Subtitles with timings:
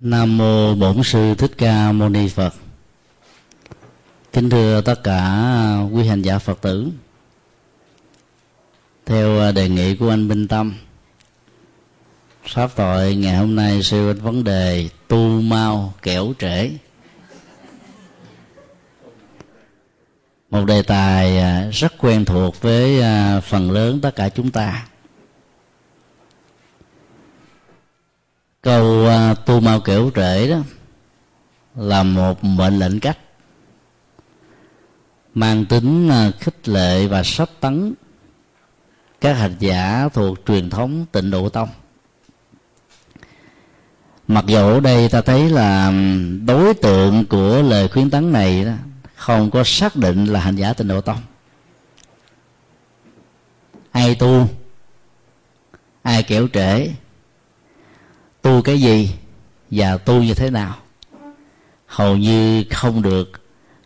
[0.00, 2.54] Nam mô Bổn sư Thích Ca Mâu Ni Phật.
[4.32, 5.44] Kính thưa tất cả
[5.92, 6.88] quý hành giả Phật tử.
[9.06, 10.74] Theo đề nghị của anh Minh Tâm,
[12.42, 16.70] pháp tội ngày hôm nay siêu vấn đề tu mau kẻo trễ.
[20.50, 24.86] Một đề tài à, rất quen thuộc với à, phần lớn tất cả chúng ta
[28.68, 30.56] câu uh, tu mau kiểu trễ đó
[31.76, 33.18] là một mệnh lệnh cách
[35.34, 37.94] mang tính uh, khích lệ và sách tấn
[39.20, 41.68] các hành giả thuộc truyền thống tịnh độ tông.
[44.28, 45.92] Mặc dù ở đây ta thấy là
[46.46, 48.72] đối tượng của lời khuyến tấn này đó
[49.14, 51.20] không có xác định là hành giả tịnh độ tông.
[53.92, 54.48] Ai tu
[56.02, 56.88] ai kiểu trễ
[58.42, 59.10] tu cái gì
[59.70, 60.76] và tu như thế nào.
[61.86, 63.32] Hầu như không được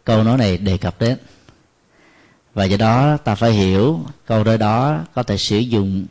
[0.04, 1.18] câu nói này đề cập đến.
[2.54, 6.06] Và do đó ta phải hiểu câu nói đó có thể sử dụng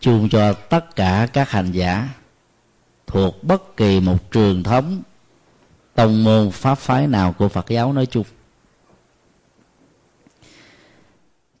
[0.00, 2.08] chung cho tất cả các hành giả
[3.06, 5.02] thuộc bất kỳ một trường thống
[5.94, 8.24] tông môn pháp phái nào của phật giáo nói chung.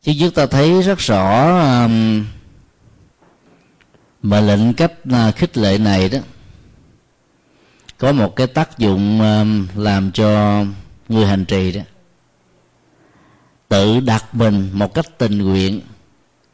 [0.02, 2.24] Chứ trước ta thấy rất rõ um,
[4.22, 6.18] mà lệnh cách à, khích lệ này đó,
[7.98, 9.44] có một cái tác dụng à,
[9.76, 10.64] làm cho
[11.08, 11.82] người hành trì đó,
[13.68, 15.80] tự đặt mình một cách tình nguyện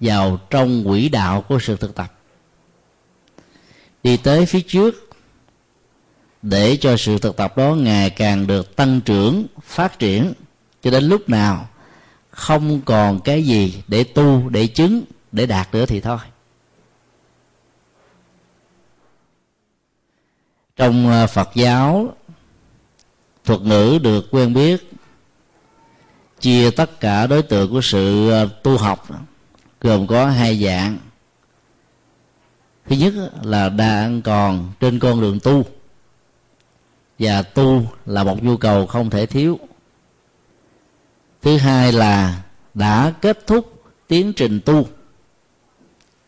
[0.00, 2.12] vào trong quỹ đạo của sự thực tập.
[4.02, 5.10] Đi tới phía trước
[6.42, 10.32] để cho sự thực tập đó ngày càng được tăng trưởng, phát triển,
[10.82, 11.68] cho đến lúc nào
[12.30, 16.18] không còn cái gì để tu, để chứng, để đạt nữa thì thôi.
[20.76, 22.14] Trong ờ, phật giáo,
[23.44, 24.90] thuật ngữ được quen biết,
[26.40, 29.06] chia tất cả đối tượng của sự ờ, tu học,
[29.80, 30.98] gồm có hai dạng.
[32.86, 35.64] Thứ nhất là đang còn trên con đường tu,
[37.18, 39.58] và tu là một nhu cầu không thể thiếu.
[41.42, 42.42] Thứ hai là
[42.74, 44.86] đã kết thúc tiến trình tu,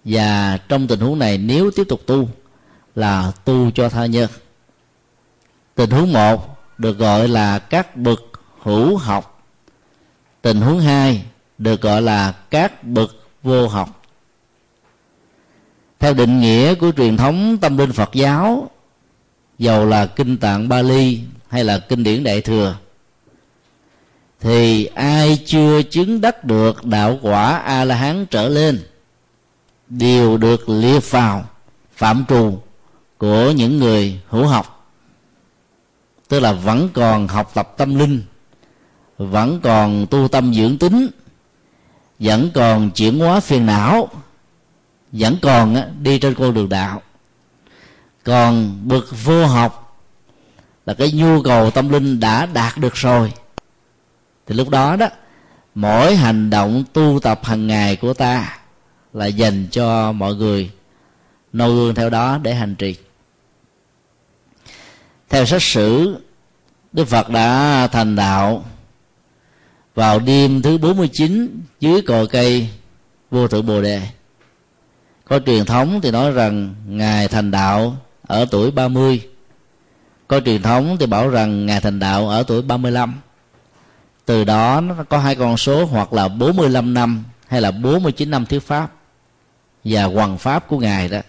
[0.05, 2.29] và trong tình huống này nếu tiếp tục tu
[2.99, 4.31] là tu cho tha nhân.
[5.75, 8.21] Tình huống một được gọi là các bậc
[8.63, 9.45] hữu học.
[10.43, 11.25] Tình huống hai
[11.59, 14.03] được gọi là các bậc vô học.
[15.99, 18.71] Theo định nghĩa của truyền thống tâm linh phật giáo,
[19.59, 22.77] dầu là kinh tạng bali hay là kinh điển đại thừa,
[24.41, 28.81] thì ai chưa chứng đắc được đạo quả a la hán trở lên,
[29.89, 31.45] đều được liệt vào,
[31.97, 32.59] phạm trù
[33.19, 34.91] của những người hữu học.
[36.29, 38.23] Tức là vẫn còn học tập tâm linh,
[39.19, 41.09] vẫn còn tu tâm dưỡng tính,
[42.19, 44.09] vẫn còn chuyển hóa phiền não,
[45.13, 47.03] vẫn còn đi trên con đường đạo.
[48.25, 49.99] Còn bậc vô học
[50.87, 53.33] là cái nhu cầu tâm linh đã đạt được rồi.
[54.47, 55.07] Thì lúc đó đó,
[55.75, 58.59] mỗi hành động tu tập hàng ngày của ta
[59.13, 60.71] là dành cho mọi người
[61.53, 62.97] noi gương theo đó để hành trì
[65.29, 66.17] theo sách sử,
[66.93, 68.65] Đức Phật đã thành đạo
[69.95, 72.69] vào đêm thứ 49 dưới cội cây
[73.31, 74.03] vô thượng bồ đề.
[75.25, 77.97] Có truyền thống thì nói rằng ngài thành đạo
[78.27, 79.29] ở tuổi 30
[80.29, 83.21] có truyền thống thì bảo rằng ngài thành đạo ở tuổi 35
[84.25, 88.47] từ đó nó có hai con số hoặc là 45 năm hay là 49 năm
[88.47, 88.93] thuyết pháp
[89.85, 91.21] và hoàng pháp của ngài đó.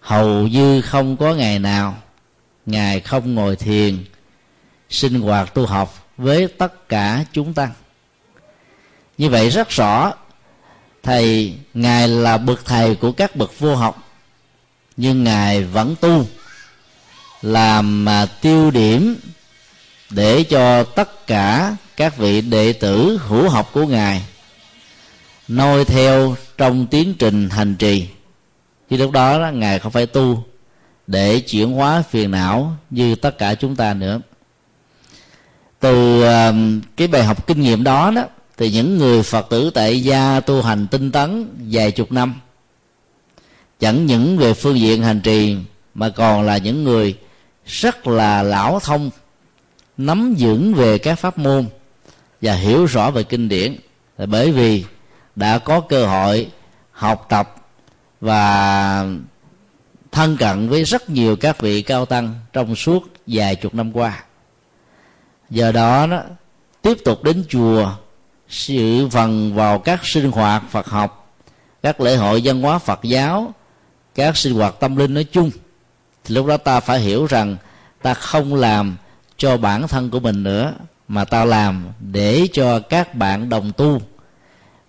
[0.00, 1.94] Hầu như không có ngày nào
[2.66, 4.04] ngài không ngồi thiền
[4.90, 7.72] sinh hoạt tu học với tất cả chúng tăng
[9.18, 10.12] như vậy rất rõ
[11.02, 14.12] thầy ngài là bậc thầy của các bậc vô học
[14.96, 16.26] nhưng ngài vẫn tu
[17.42, 19.16] làm mà tiêu điểm
[20.10, 24.22] để cho tất cả các vị đệ tử hữu học của ngài
[25.48, 28.06] noi theo trong tiến trình hành trì.
[28.90, 30.44] Chứ lúc đó, đó ngài không phải tu
[31.06, 34.20] để chuyển hóa phiền não như tất cả chúng ta nữa.
[35.80, 38.24] Từ um, cái bài học kinh nghiệm đó đó,
[38.56, 42.34] thì những người phật tử tại gia tu hành tinh tấn vài chục năm,
[43.80, 45.56] chẳng những về phương diện hành trì,
[45.94, 47.16] mà còn là những người
[47.66, 49.10] rất là lão thông,
[49.96, 51.66] nắm vững về các pháp môn
[52.42, 53.76] và hiểu rõ về kinh điển.
[54.18, 54.84] Là bởi vì
[55.36, 56.48] đã có cơ hội
[56.90, 57.54] học tập
[58.20, 59.06] và
[60.14, 64.24] thân cận với rất nhiều các vị cao tăng trong suốt vài chục năm qua.
[65.50, 66.22] Do đó nó
[66.82, 67.90] tiếp tục đến chùa,
[68.48, 71.34] sự phần vào các sinh hoạt phật học,
[71.82, 73.54] các lễ hội văn hóa phật giáo,
[74.14, 75.50] các sinh hoạt tâm linh nói chung.
[76.24, 77.56] Thì lúc đó ta phải hiểu rằng
[78.02, 78.96] ta không làm
[79.36, 80.72] cho bản thân của mình nữa,
[81.08, 84.00] mà ta làm để cho các bạn đồng tu,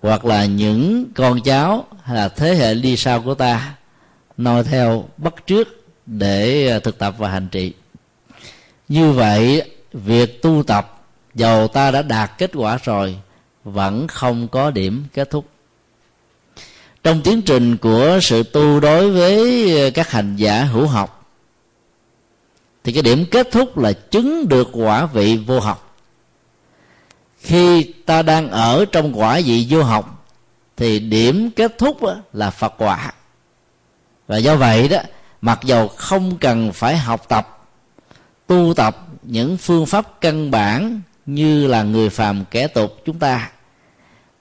[0.01, 3.75] hoặc là những con cháu hay là thế hệ đi sau của ta
[4.37, 7.73] noi theo bắt trước để à, thực tập và hành trì
[8.87, 11.03] như vậy, việc tu tập,
[11.35, 13.17] dầu ta đã đạt kết quả rồi,
[13.63, 15.45] vẫn không có điểm kết thúc.
[17.03, 21.31] Trong tiến trình của sự tu đối với à, các hành giả hữu học,
[22.83, 25.95] thì cái điểm kết thúc là chứng được quả vị vô học.
[27.39, 30.25] Khi ta đang ở trong quả vị vô học,
[30.77, 31.97] thì điểm kết thúc
[32.33, 33.13] là phật quả
[34.27, 34.97] và do vậy đó,
[35.41, 37.67] mặc dầu không cần phải học tập,
[38.47, 43.51] tu tập những phương pháp căn bản như là người phàm kẻ tục chúng ta,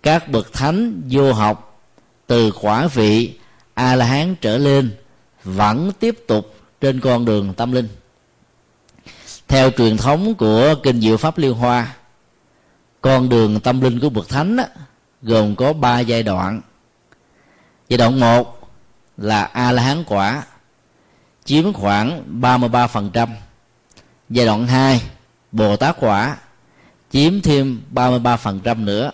[0.02, 1.82] các bậc thánh vô học
[2.26, 3.38] từ quả vị
[3.75, 4.96] a la hán trở lên
[5.44, 7.88] vẫn tiếp tục trên con đường tâm linh.
[9.48, 11.94] Theo truyền thống của kinh diệu pháp liên hoa,
[13.00, 14.64] con đường tâm linh của bậc thánh đó
[15.22, 16.60] gồm có ba giai đoạn.
[17.88, 18.63] Giai đoạn một
[19.16, 20.44] là a la hán quả
[21.44, 23.28] chiếm khoảng 33%.
[24.31, 25.02] Giai đoạn 2
[25.52, 26.37] Bồ Tát quả
[27.11, 29.11] chiếm thêm 33% nữa.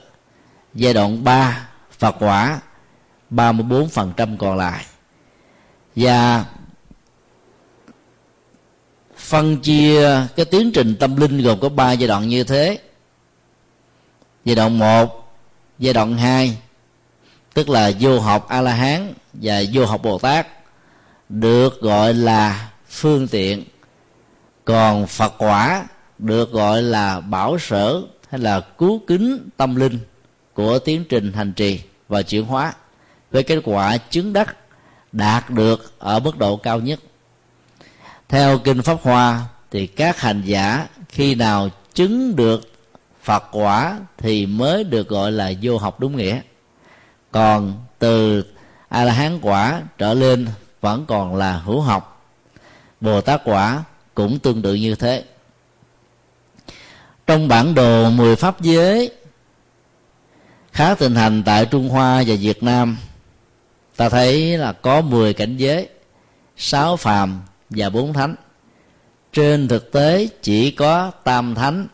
[0.74, 1.68] Giai đoạn 3
[1.98, 2.60] Phật quả
[3.30, 4.84] 34% còn lại.
[5.96, 6.44] Và
[9.16, 12.78] phân chia cái tiến trình tâm linh gồm có 3 giai đoạn như thế.
[14.44, 15.34] Giai đoạn 1,
[15.78, 16.58] giai đoạn 2
[17.54, 20.46] tức là vô học A La Hán và vô học Bồ Tát
[21.28, 23.64] được gọi là phương tiện.
[24.64, 25.84] Còn phật quả
[26.18, 29.98] được gọi là bảo sở hay là cứu kính tâm linh
[30.54, 32.72] của tiến trình hành trì và chuyển hóa.
[33.30, 34.56] Với kết quả chứng đắc
[35.12, 37.00] đạt được ở mức độ cao nhất.
[38.28, 42.72] Theo kinh pháp hoa thì các hành giả khi nào chứng được
[43.22, 46.40] phật quả thì mới được gọi là vô học đúng nghĩa.
[47.30, 48.44] Còn từ
[48.90, 50.48] a la hán quả trở lên
[50.80, 52.26] vẫn còn là hữu học.
[53.00, 53.84] Bồ tát quả
[54.14, 55.24] cũng tương tự như thế.
[57.26, 59.12] Trong bản đồ 10 pháp giới,
[60.72, 62.98] khá tình hành tại Trung Hoa và Việt Nam,
[63.96, 65.88] ta thấy là có 10 cảnh giới,
[66.56, 67.40] sáu phàm
[67.70, 68.34] và bốn thánh.
[69.32, 71.86] Trên thực tế chỉ có tam thánh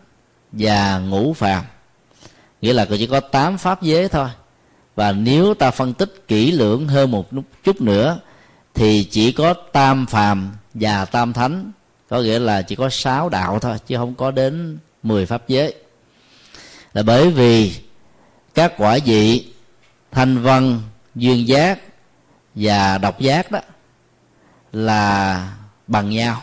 [0.52, 1.64] và ngũ phàm.
[2.60, 4.28] Nghĩa là chỉ có tám pháp giới thôi
[4.96, 7.28] và nếu ta phân tích kỹ lưỡng hơn một
[7.64, 8.18] chút nữa,
[8.74, 11.72] thì chỉ có tam phàm và tam thánh.
[12.08, 15.74] Có nghĩa là chỉ có sáu đạo thôi, chứ không có đến mười pháp giới.
[16.92, 17.72] Là bởi vì
[18.54, 19.52] các quả vị,
[20.12, 20.82] thanh văn,
[21.14, 21.78] duyên giác
[22.54, 23.60] và độc giác đó
[24.72, 25.52] là
[25.86, 26.42] bằng nhau.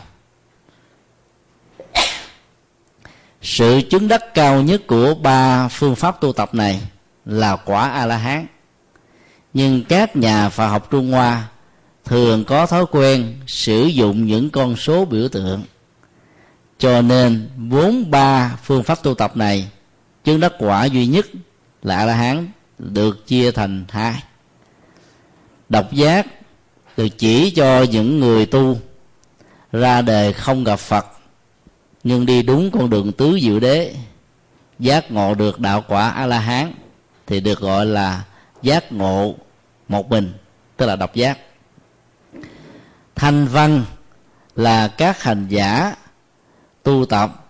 [3.42, 6.80] Sự chứng đắc cao nhất của ba phương pháp tu tập này
[7.26, 8.46] là quả a la hán
[9.54, 11.48] nhưng các nhà phật học trung hoa
[12.04, 15.62] thường có thói quen sử dụng những con số biểu tượng.
[16.78, 19.68] Cho nên vốn ba phương pháp tu tập này,
[20.24, 21.26] chứng đắc quả duy nhất
[21.82, 22.48] là a la hán
[22.78, 24.22] được chia thành hai.
[25.68, 26.26] Độc giác
[26.96, 28.78] được chỉ cho những người tu,
[29.72, 31.06] ra đề không gặp phật,
[32.04, 33.94] nhưng đi đúng con đường tứ diệu đế,
[34.78, 36.72] giác ngộ được đạo quả a la hán
[37.34, 38.24] thì được gọi là
[38.62, 39.34] giác ngộ
[39.88, 40.32] một mình,
[40.76, 41.38] tức là độc giác.
[43.14, 43.84] Thanh văn
[44.56, 45.94] là các hành giả
[46.82, 47.46] tu tập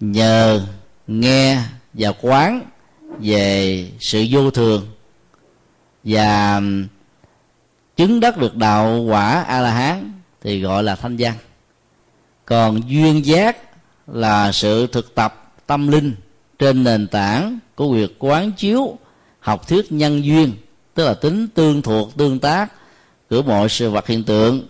[0.00, 0.66] nhờ
[1.06, 1.58] nghe
[1.92, 2.62] và quán
[3.18, 4.86] về sự vô thường
[6.04, 6.60] và
[7.96, 11.34] chứng đắc được đạo quả a la hán thì gọi là thanh văn.
[12.44, 13.56] Còn duyên giác
[14.06, 16.14] là sự thực tập tâm linh
[16.58, 18.98] trên nền tảng của việc quán chiếu
[19.40, 20.52] học thuyết nhân duyên,
[20.94, 22.72] tức là tính tương thuộc, tương tác
[23.30, 24.66] của mọi sự vật hiện tượng,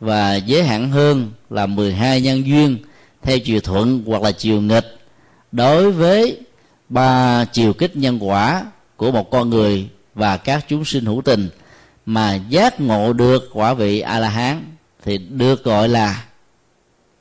[0.00, 2.78] và giới hạn hơn là 12 nhân duyên
[3.22, 4.96] theo chiều thuận hoặc là chiều nghịch
[5.52, 6.40] đối với
[6.88, 8.64] ba chiều kích nhân quả
[8.96, 11.48] của một con người và các chúng sinh hữu tình
[12.06, 14.64] mà giác ngộ được quả vị a la hán
[15.02, 16.24] thì được gọi là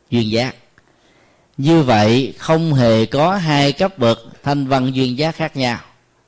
[0.10, 0.56] duyên giác
[1.60, 5.80] như vậy, không hề có hai cấp bậc thanh văn duyên giác khác nhau.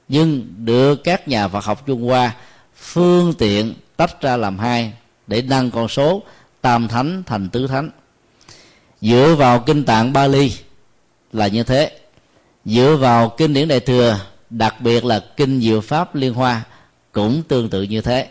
[0.07, 2.35] Nhưng được các nhà Phật học Trung Hoa
[2.75, 4.93] phương tiện tách ra làm hai
[5.27, 6.23] để nâng con số
[6.61, 7.89] tam thánh thành tứ thánh.
[9.01, 10.53] Dựa vào kinh tạng Bali
[11.33, 12.00] là như thế.
[12.65, 14.19] Dựa vào kinh điển đại thừa,
[14.50, 16.63] đặc biệt là kinh diệu pháp liên hoa,
[17.11, 18.27] cũng tương tự như thế.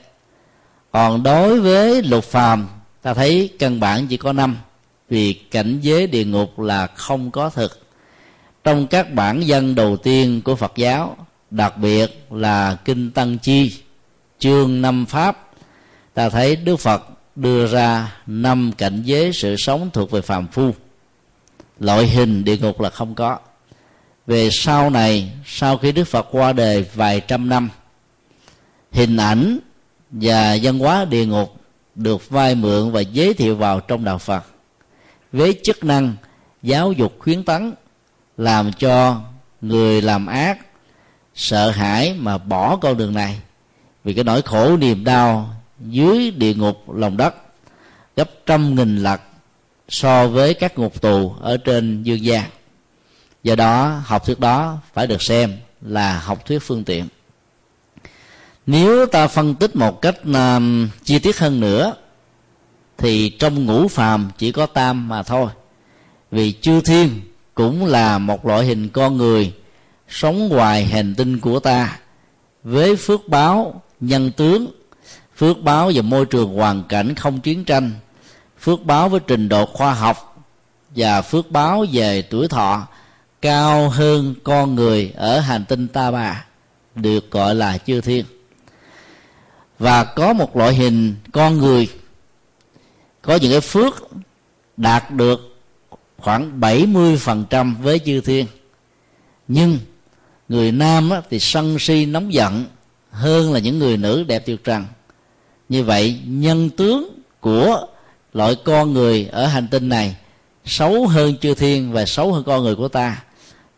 [0.92, 2.69] Còn đối với lục phàm,
[3.02, 4.57] ta thấy căn bản chỉ có năm
[5.11, 7.87] vì cảnh giới địa ngục là không có thực.
[8.64, 11.17] Trong các bản dân đầu tiên của phật giáo,
[11.50, 13.73] đặc biệt là kinh tăng chi,
[14.38, 15.50] chương năm pháp,
[16.14, 20.75] ta thấy đức phật đưa ra năm cảnh giới sự sống thuộc về phàm phu.
[21.81, 23.38] Loại hình địa ngục là không có.
[24.26, 27.71] Về sau này, sau khi đức phật qua đời vài trăm năm,
[28.93, 29.59] hình ảnh
[30.11, 31.57] và văn hóa địa ngục
[31.95, 34.45] được vai mượn và giới thiệu vào trong đạo phật
[35.32, 36.16] với chức năng
[36.62, 37.72] giáo dục khuyến tấn
[38.37, 39.20] làm cho
[39.60, 40.58] người làm ác
[41.34, 43.40] sợ hãi mà bỏ con đường này.
[44.04, 47.34] Vì cái nỗi khổ niềm đau dưới địa ngục lòng đất
[48.16, 49.20] gấp trăm nghìn lần
[49.88, 52.44] so với các ngục tù ở trên dương gian.
[53.42, 57.08] Do đó học thuyết đó phải được xem là học thuyết phương tiện.
[58.66, 60.62] Nếu ta phân tích một cách uh,
[61.04, 61.94] chi tiết hơn nữa
[63.00, 65.50] thì trong ngũ phàm chỉ có tam mà thôi.
[66.30, 67.21] Vì chư thiên
[67.54, 69.52] cũng là một loại hình con người,
[70.09, 71.99] sống ngoài hành tinh của ta,
[72.64, 74.66] với phước báo nhân tướng,
[75.37, 77.92] phước báo và môi trường hoàn cảnh không chiến tranh,
[78.61, 80.45] phước báo với trình độ khoa học
[80.97, 82.87] và phước báo về tuổi thọ
[83.42, 86.45] cao hơn con người ở hành tinh ta bà
[86.95, 88.25] được gọi là chư thiên.
[89.78, 91.88] Và có một loại hình con người
[93.23, 94.09] có những cái phước
[94.77, 95.57] đạt được
[96.19, 98.47] khoảng 70% với chư thiên.
[99.49, 99.79] Nhưng
[100.49, 102.65] người nam thì sân si nóng giận
[103.11, 104.85] hơn là những người nữ đẹp tuyệt trần.
[105.69, 107.87] Như vậy, nhân tướng của
[108.33, 110.17] loại con người ở hành tinh này
[110.65, 113.23] xấu hơn chư thiên và xấu hơn con người của ta,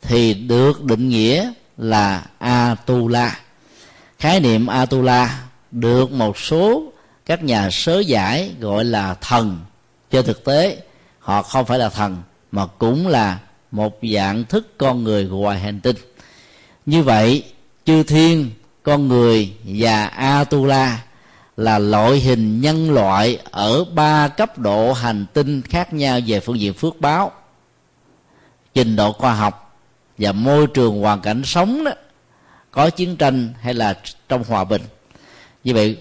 [0.02, 3.40] thì được định nghĩa là atula.
[4.18, 6.92] Khái niệm atula được một số
[7.26, 9.60] các nhà sớ giải gọi là thần.
[10.10, 10.82] Trên thực tế,
[11.18, 13.38] họ không phải là thần, mà cũng là
[13.70, 15.96] một dạng thức con người ngoài hành tinh.
[16.86, 17.44] Như vậy,
[17.84, 18.50] chư thiên,
[18.82, 21.02] con người và atula
[21.56, 26.60] là loại hình nhân loại ở ba cấp độ hành tinh khác nhau về phương
[26.60, 27.32] diện phước báo.
[28.74, 29.76] Trình độ khoa học
[30.18, 31.92] và môi trường hoàn cảnh sống đó,
[32.70, 33.98] có chiến tranh hay là
[34.28, 34.82] trong hòa bình.
[35.64, 35.96] Như vậy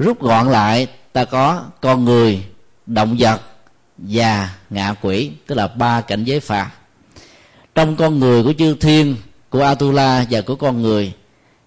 [0.00, 2.44] rút gọn lại, ta có con người,
[2.86, 3.40] động vật
[3.98, 6.70] và ngạ quỷ, tức là ba cảnh giới phạt.
[7.74, 9.16] trong con người của chư thiên,
[9.50, 11.12] của atula và của con người,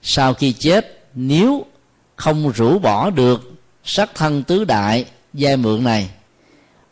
[0.02, 1.66] sau khi chết, nếu
[2.16, 3.52] không rũ bỏ được
[3.84, 6.10] sắc thân tứ đại giai mượn này,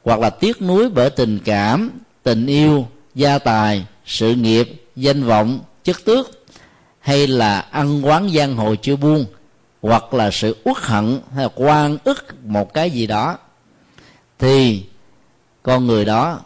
[0.04, 1.92] hoặc là tiếc nuối bởi tình cảm,
[2.24, 6.32] tình yêu, gia tài, sự nghiệp, danh vọng, chức tước,
[7.00, 9.26] hay là ăn quán giang hồ chưa buông
[9.82, 13.38] hoặc là sự uất hận hay là quan ức một cái gì đó
[14.40, 14.84] thì
[15.64, 16.40] con người đó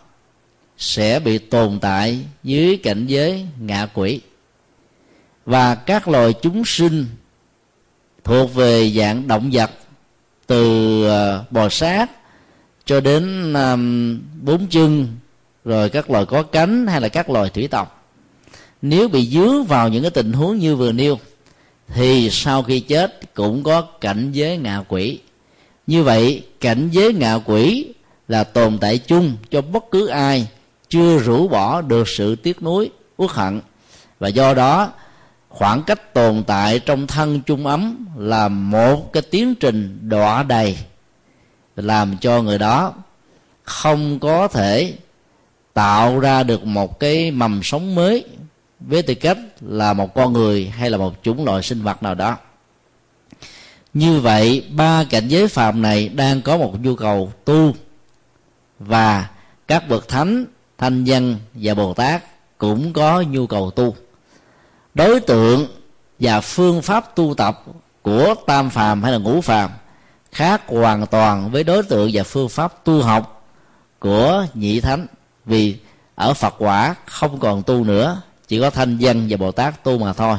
[0.77, 4.21] sẽ bị tồn tại dưới cảnh giới ngạ quỷ.
[5.45, 7.05] Và các loài chúng sinh
[8.23, 9.71] thuộc về dạng động vật
[10.47, 12.11] từ ờ, bò sát
[12.85, 15.07] cho đến um, bốn chân
[15.65, 18.13] rồi các loài có cánh hay là các loài thủy tộc.
[18.81, 21.19] Nếu bị dướng vào những cái tình huống như vừa nêu
[21.87, 25.19] thì sau khi chết cũng có cảnh giới ngạ quỷ.
[25.87, 27.93] Như vậy, cảnh giới ngạ quỷ
[28.27, 30.47] là tồn tại chung cho bất cứ ai
[30.89, 33.61] chưa rũ bỏ được sự tiếc nuối, uất hận.
[34.19, 34.91] Và do đó,
[35.49, 40.77] khoảng cách tồn tại trong thân chung ấm là một cái tiến trình đọa đầy,
[41.75, 42.93] làm cho người đó
[43.63, 44.93] không có thể
[45.73, 48.25] tạo ra được một cái mầm sống mới
[48.87, 52.15] với tư cách là một con người hay là một chủng loại sinh vật nào
[52.15, 52.37] đó?
[53.93, 57.73] Như vậy, ba cảnh giới phàm này đang có một nhu cầu tu
[58.79, 59.29] và
[59.67, 60.45] các bậc thánh,
[60.77, 62.23] thanh văn và bồ tát
[62.57, 63.95] cũng có nhu cầu tu.
[64.93, 65.67] Đối tượng
[66.19, 67.63] và phương pháp tu tập
[68.01, 69.71] của tam phàm hay là ngũ phàm
[70.31, 73.47] khác hoàn toàn với đối tượng và phương pháp tu học
[73.99, 75.07] của nhị thánh,
[75.45, 75.77] vì
[76.15, 79.97] ở phật quả không còn tu nữa chỉ có thanh dân và bồ tát tu
[79.97, 80.37] mà thôi.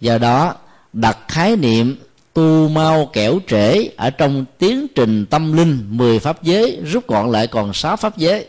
[0.00, 0.54] Do đó,
[0.92, 1.96] đặt khái niệm
[2.34, 7.32] tu mau kẻo trễ ở trong tiến trình tâm linh 10 pháp giới rút gọn
[7.32, 8.46] lại còn 6 pháp giới,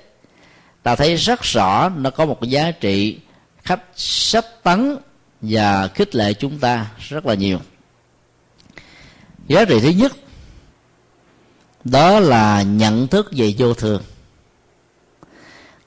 [0.84, 3.18] ta thấy rất rõ nó có một giá trị
[3.64, 4.98] khách sách tấn
[5.42, 7.60] và khích lệ chúng ta rất là nhiều.
[9.48, 10.14] Giá trị thứ nhất,
[11.84, 14.02] đó là nhận thức về vô thường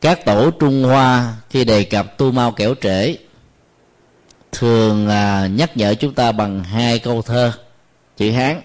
[0.01, 3.17] các tổ trung hoa khi đề cập tu mau kẻo trễ,
[4.53, 7.53] thường à, nhắc nhở chúng ta bằng hai câu thơ,
[8.17, 8.61] chữ hán.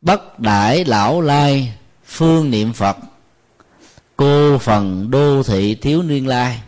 [0.00, 2.96] Bất đãi lão lai, phương niệm phật,
[4.16, 6.62] cô phần đô thị thiếu niên lai.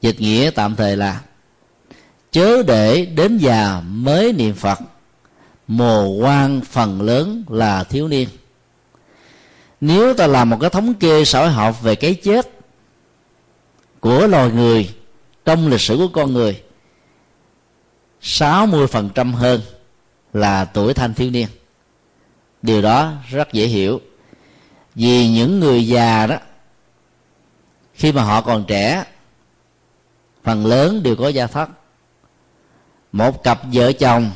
[0.00, 1.20] Dịch nghĩa tạm thời là,
[2.30, 4.78] chớ để đến già mới niệm phật
[5.68, 8.28] mồ quan phần lớn là thiếu niên.
[9.80, 12.50] Nếu ta làm một cái thống kê xã hội học về cái chết
[14.00, 14.94] của loài người
[15.44, 16.62] trong lịch sử của con người
[18.22, 19.60] 60% hơn
[20.32, 21.48] là tuổi thanh thiếu niên.
[22.62, 24.00] Điều đó rất dễ hiểu,
[24.94, 26.36] vì những người già đó,
[27.94, 29.04] khi mà họ còn trẻ,
[30.44, 31.68] phần lớn đều có gia thất.
[33.12, 34.30] Một cặp vợ chồng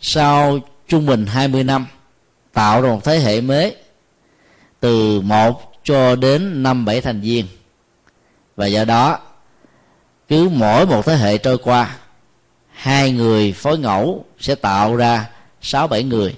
[0.00, 1.86] sau trung bình 20 năm,
[2.52, 3.76] tạo ra một thế hệ mới,
[4.80, 7.46] từ một cho đến năm bảy thành viên.
[8.56, 9.18] Và do đó,
[10.28, 11.96] cứ mỗi một thế hệ trôi qua,
[12.72, 16.36] hai người phối ngẫu sẽ tạo ra sáu bảy người.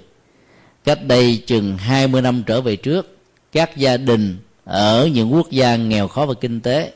[0.83, 3.17] Cách đây chừng 20 năm trở về trước,
[3.51, 6.91] các gia đình ở những quốc gia nghèo khó về kinh tế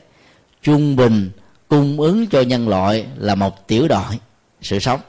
[0.62, 1.30] trung bình
[1.68, 4.18] cung ứng cho nhân loại là một tiểu đội
[4.62, 5.00] sự sống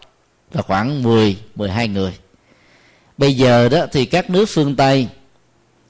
[0.51, 2.13] là khoảng 10 12 người.
[3.17, 5.07] Bây giờ đó thì các nước phương tây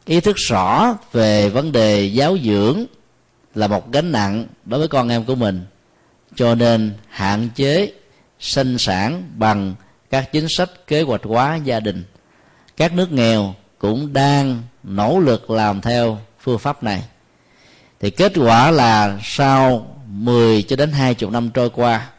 [0.06, 2.86] ý thức rõ về vấn đề giáo dưỡng
[3.56, 5.66] là một gánh nặng đối với con em của mình,
[6.36, 7.92] cho nên hạn chế
[8.40, 9.76] sinh sản bằng
[10.10, 12.04] các chính sách kế hoạch hóa gia đình.
[12.78, 17.04] Các nước nghèo cũng đang nỗ lực làm theo phương pháp này.
[18.00, 22.10] Thì kết quả là sau 10 cho đến 20 năm trôi qua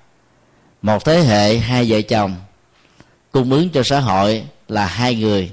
[0.83, 2.37] một thế hệ, hai vợ chồng,
[3.33, 5.51] cung ứng cho xã hội là hai người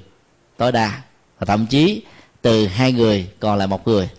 [0.58, 1.01] tối đa.
[1.40, 2.01] Và thậm chí
[2.42, 4.09] từ hai người còn lại một người.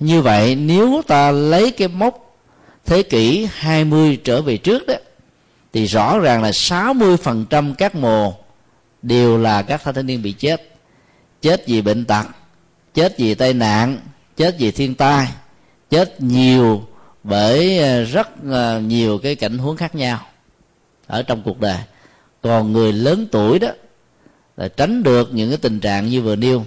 [0.00, 2.36] Như vậy, nếu ta lấy cái mốc
[2.84, 4.94] thế kỷ 20 trở về trước đó,
[5.72, 8.34] thì rõ ràng là 60% các mồ
[9.02, 10.68] đều là các thanh niên bị chết.
[11.42, 12.26] Chết vì bệnh tật,
[12.94, 13.98] chết vì tai nạn,
[14.36, 15.28] chết vì thiên tai,
[15.90, 16.86] chết nhiều
[17.24, 20.20] bởi ờ, rất ờ, nhiều cái cảnh huống khác nhau
[21.12, 21.78] ở trong cuộc đời.
[22.42, 23.68] Còn người lớn tuổi đó
[24.56, 26.64] là tránh được những cái tình trạng như vừa nêu.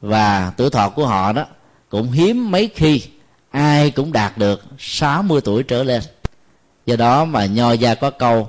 [0.00, 1.46] Và tuổi thọ của họ đó
[1.88, 3.02] cũng hiếm mấy khi
[3.50, 6.02] ai cũng đạt được 60 tuổi trở lên.
[6.86, 8.48] Do đó mà nho gia có câu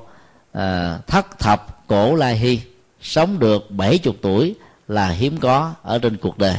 [0.51, 2.59] à, thất thập cổ lai hy
[3.01, 4.55] sống được 70 tuổi
[4.87, 6.55] là hiếm có ở trên cuộc đời.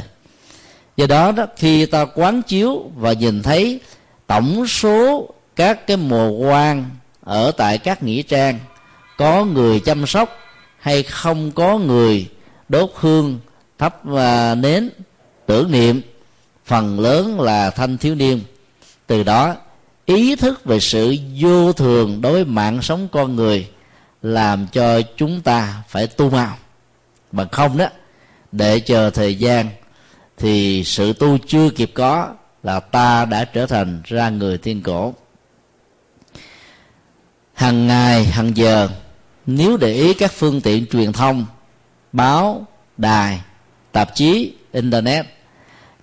[0.97, 3.79] Do đó đó khi ta quán chiếu và nhìn thấy
[4.27, 6.85] tổng số các cái mùa quan
[7.21, 8.59] ở tại các nghĩa trang,
[9.17, 10.37] có người chăm sóc
[10.79, 12.29] hay không có người
[12.69, 13.39] đốt hương,
[13.77, 14.89] thắp và nến,
[15.45, 16.01] tưởng niệm,
[16.65, 18.41] phần lớn là thanh thiếu niên.
[19.07, 19.55] Từ đó,
[20.05, 23.67] ý thức về sự vô thường đối với mạng sống con người
[24.21, 26.57] làm cho chúng ta phải tu mau
[27.31, 27.87] bằng không đó,
[28.51, 29.69] để chờ thời gian
[30.37, 35.13] thì sự tu chưa kịp có là ta đã trở thành ra người thiên cổ
[37.61, 38.89] hàng ngày hàng giờ,
[39.45, 41.45] nếu để ý các phương tiện truyền thông,
[42.11, 43.41] báo, đài,
[43.91, 45.25] tạp chí, internet,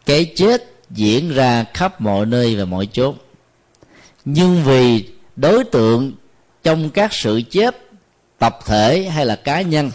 [0.06, 3.16] cái chết diễn ra khắp mọi nơi và mọi chốn.
[4.24, 6.12] nhưng vì đối tượng
[6.62, 7.76] trong các sự chết,
[8.38, 9.90] tập thể hay là cá nhân,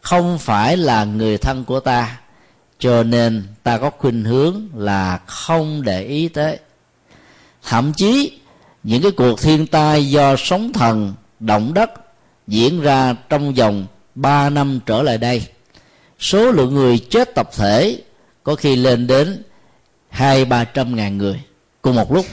[0.00, 2.20] không phải là người thân của ta,
[2.78, 6.58] cho nên ta có khuynh hướng là không để ý tới
[7.62, 8.39] thậm chí
[8.82, 11.90] những cái cuộc thiên tai do sóng thần, động đất
[12.46, 15.42] diễn ra trong vòng 3 năm trở lại đây.
[16.18, 18.02] Số lượng người chết tập thể
[18.42, 19.42] có khi lên đến
[20.08, 21.40] hai, ba trăm ngàn người.
[21.82, 22.26] Cùng một lúc,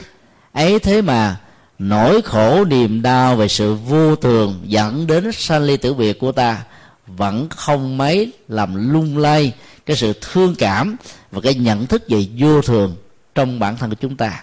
[0.52, 1.36] ấy thế mà
[1.78, 6.32] nỗi khổ niềm đau về sự vô thường dẫn đến sanh ly tử biệt của
[6.32, 6.64] ta
[7.06, 9.52] vẫn không mấy làm lung lay
[9.86, 10.96] cái sự thương cảm
[11.32, 12.96] và cái nhận thức về vô thường
[13.34, 14.42] trong bản thân của chúng ta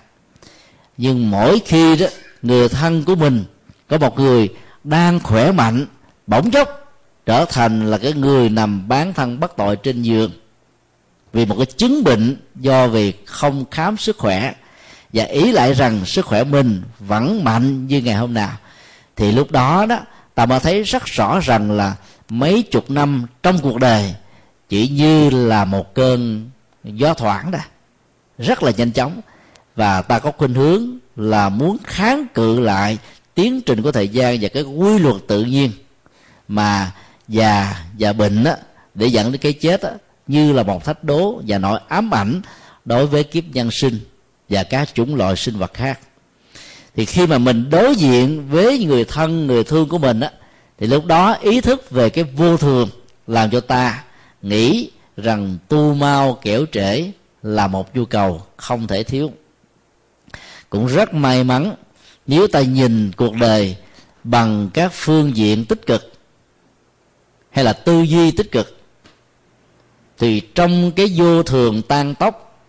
[0.97, 2.07] nhưng mỗi khi đó,
[2.41, 3.43] người thân của mình
[3.87, 4.49] có một người
[4.83, 5.85] đang khỏe mạnh,
[6.27, 6.69] bỗng chốc
[7.25, 10.31] trở thành là cái người nằm bán thân bất tội trên giường.
[11.33, 14.53] Vì một cái chứng bệnh do việc không khám sức khỏe,
[15.13, 18.51] và ý lại rằng sức khỏe mình vẫn mạnh như ngày hôm nào.
[19.15, 19.99] Thì lúc đó đó,
[20.35, 21.95] ta mới thấy rất rõ rằng là
[22.29, 24.15] mấy chục năm trong cuộc đời
[24.69, 26.49] chỉ như là một cơn
[26.83, 27.59] gió thoảng đó.
[28.37, 29.21] Rất là nhanh chóng
[29.75, 32.97] và ta có khuynh hướng là muốn kháng cự lại
[33.35, 35.71] tiến trình của thời gian và cái quy luật tự nhiên
[36.47, 36.91] mà
[37.27, 38.57] già và bệnh á,
[38.93, 39.91] để dẫn đến cái chết á,
[40.27, 42.41] như là một thách đố và nỗi ám ảnh
[42.85, 43.99] đối với kiếp nhân sinh
[44.49, 45.99] và các chủng loại sinh vật khác.
[46.95, 50.31] Thì khi mà mình đối diện với người thân người thương của mình á
[50.77, 52.89] thì lúc đó ý thức về cái vô thường
[53.27, 54.03] làm cho ta
[54.41, 57.11] nghĩ rằng tu mau kẻo trễ
[57.43, 59.31] là một nhu cầu không thể thiếu
[60.75, 61.75] cũng rất may mắn
[62.27, 63.75] nếu ta nhìn cuộc đời
[64.23, 66.11] bằng các phương diện tích cực
[67.49, 68.77] hay là tư duy tích cực,
[70.17, 72.59] thì trong cái vô thường tan tốc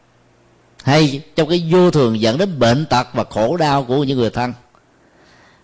[0.82, 4.30] hay trong cái vô thường dẫn đến bệnh tật và khổ đau của những người
[4.30, 4.52] thân,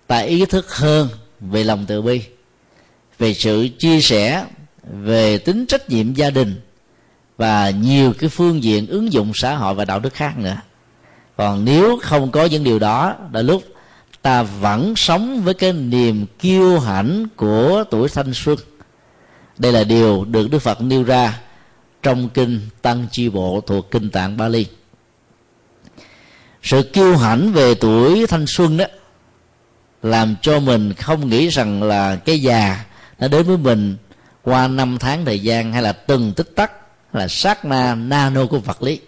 [0.06, 1.08] ta ý thức hơn
[1.40, 2.22] về lòng từ bi,
[3.18, 4.46] về sự chia sẻ,
[4.82, 6.60] về tính trách nhiệm gia đình
[7.36, 10.56] và nhiều cái phương diện ứng dụng xã hội và đạo đức khác nữa
[11.42, 13.62] còn nếu không có những điều đó đôi lúc
[14.22, 18.58] ta vẫn sống với cái niềm kiêu hãnh của tuổi thanh xuân.
[19.58, 21.40] Đây là điều được đức phật nêu ra
[22.02, 24.66] trong kinh tăng chi bộ thuộc kinh tạng bali
[26.62, 28.84] sự kiêu hãnh về tuổi thanh xuân đó
[30.02, 32.84] làm cho mình không nghĩ rằng là cái già
[33.18, 33.96] nó đến với mình
[34.42, 36.72] qua năm tháng thời gian hay là từng tích tắc,
[37.12, 39.00] là sát na nano của vật lý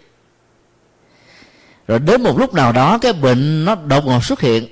[1.87, 4.67] rồi đến một lúc nào đó cái bệnh nó đột ngột xuất hiện.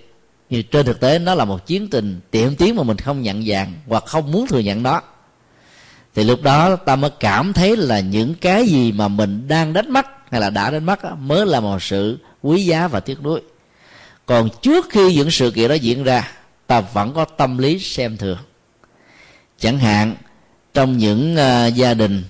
[0.49, 3.45] Thì trên thực tế nó là một chiến tình tiệm tiến mà mình không nhận
[3.45, 5.02] dạng hoặc không muốn thừa nhận đó.
[6.15, 9.91] Thì lúc đó ta mới cảm thấy là những cái gì mà mình đang đánh
[9.91, 13.41] mất hay là đã đánh mất mới là một sự quý giá và tiếc nuối.
[14.26, 16.32] Còn trước khi những sự kiện đó diễn ra
[16.67, 18.38] ta vẫn có tâm lý xem thường.
[19.60, 20.15] Chẳng hạn
[20.73, 22.23] trong những uh, gia đình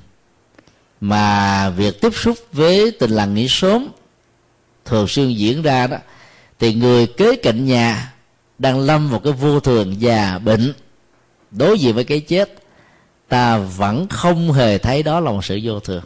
[1.02, 3.88] mà việc tiếp xúc với tình làng nghỉ sớm
[4.86, 5.98] thường xuyên diễn ra đó,
[6.60, 8.13] thì người kế cạnh nhà
[8.60, 10.74] đang lâm vào cái vô thường già bệnh.
[11.52, 12.54] Đối diện với cái chết,
[13.30, 16.04] ta vẫn không hề thấy đó là một sự vô thường.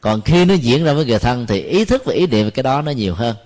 [0.00, 2.50] Còn khi nó diễn ra với người thân thì ý thức và ý niệm về
[2.50, 3.36] cái đó nó nhiều hơn.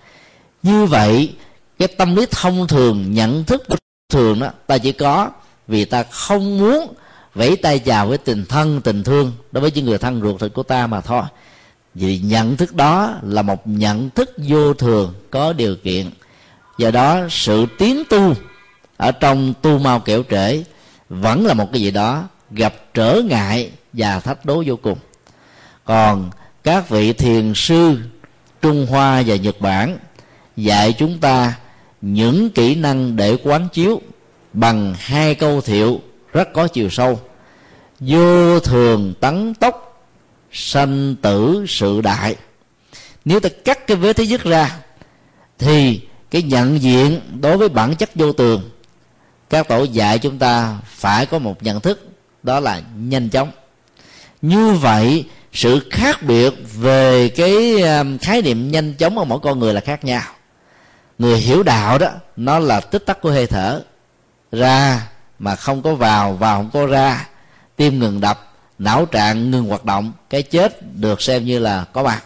[0.62, 1.32] Như vậy,
[1.78, 3.62] cái tâm lý thông thường, nhận thức
[4.08, 5.30] thường đó, ta chỉ có
[5.68, 6.94] vì ta không muốn
[7.34, 10.52] vẫy tay chào với tình thân, tình thương đối với những người thân ruột thịt
[10.54, 11.22] của ta mà thôi
[11.98, 16.10] vì nhận thức đó là một nhận thức vô thường, có điều kiện.
[16.78, 18.34] Do đó, sự tiến tu
[18.96, 20.62] ở trong tu mau kẻo trễ
[21.08, 24.98] vẫn là một cái gì đó gặp trở ngại và thách đố vô cùng.
[25.84, 26.30] Còn
[26.64, 27.98] các vị thiền sư
[28.62, 29.98] trung hoa và nhật bản
[30.56, 31.54] dạy chúng ta
[32.00, 34.00] những kỹ năng để quán chiếu
[34.52, 36.00] bằng hai câu thiệu
[36.32, 37.20] rất có chiều sâu.
[38.00, 39.85] Vô thường tấn tốc
[40.56, 42.36] sanh tử sự đại.
[43.24, 44.76] Nếu ta cắt cái vế thứ nhất ra,
[45.58, 48.70] thì cái nhận diện đối với bản chất vô tường,
[49.50, 52.08] các tổ dạy chúng ta phải có một nhận thức,
[52.42, 53.50] đó là nhanh chóng.
[54.42, 59.58] Như vậy, sự khác biệt về cái um, khái niệm nhanh chóng ở mỗi con
[59.58, 60.22] người là khác nhau.
[61.18, 63.82] Người hiểu đạo đó, nó là tích tắc của hơi thở.
[64.52, 67.26] Ra mà không có vào vào không có ra,
[67.76, 68.45] tim ngừng đập
[68.78, 72.22] não trạng ngừng hoạt động cái chết được xem như là có mặt.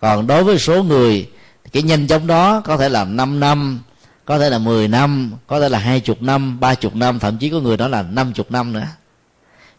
[0.00, 1.30] Còn đối với số người
[1.72, 3.80] cái nhanh chóng đó có thể là 5 năm
[4.24, 7.38] có thể là 10 năm có thể là hai chục năm ba chục năm thậm
[7.38, 8.86] chí có người đó là năm chục năm nữa.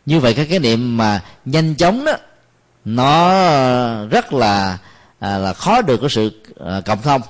[0.06, 2.14] Như vậy cái niệm mà nhanh chóng đó
[2.86, 4.78] nó rất là
[5.20, 7.22] à, là khó được cái sự à, cộng thông.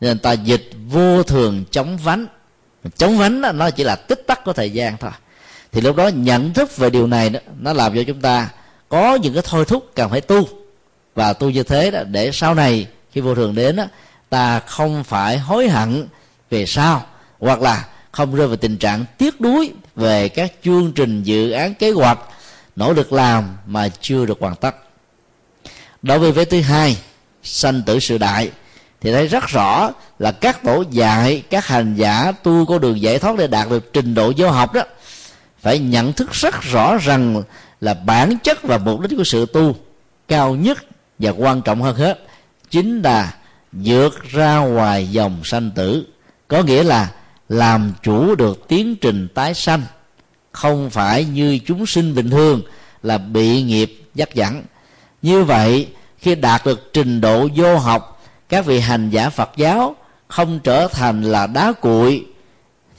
[0.00, 2.26] Nên ta dịch vô thường chống vánh.
[2.96, 5.10] Chống vánh đó, nó chỉ là tích tắc của thời gian thôi
[5.72, 8.48] thì lúc đó nhận thức về điều này đó, nó làm cho chúng ta
[8.88, 10.48] có những cái thôi thúc cần phải tu.
[11.14, 13.84] Và tu như thế đó để sau này khi vô thường đến đó,
[14.28, 16.06] ta không phải hối hận
[16.50, 17.02] về sau
[17.38, 21.74] hoặc là không rơi vào tình trạng tiếc đuối về các chương trình dự án
[21.74, 22.18] kế hoạch
[22.76, 24.76] nỗ lực làm mà chưa được hoàn tất.
[26.02, 26.96] Đối với vế thứ hai
[27.42, 28.50] sanh tử sự đại
[29.00, 33.18] thì thấy rất rõ là các tổ dạy các hành giả tu có đường giải
[33.18, 34.82] thoát để đạt được trình độ vô học đó
[35.60, 37.42] phải nhận thức rất rõ rằng
[37.80, 39.76] là bản chất và mục đích của sự tu
[40.28, 40.78] cao nhất
[41.18, 42.20] và quan trọng hơn hết
[42.70, 43.34] chính là
[43.72, 46.06] vượt ra ngoài dòng sanh tử.
[46.48, 47.10] Có nghĩa là
[47.48, 49.82] làm chủ được tiến trình tái sanh.
[50.52, 52.62] Không phải như chúng sinh bình thường
[53.02, 54.62] là bị nghiệp dắt dẫn.
[55.22, 59.96] Như vậy, khi đạt được trình độ vô học, các vị hành giả phật giáo
[60.28, 62.26] không trở thành là đá cuội,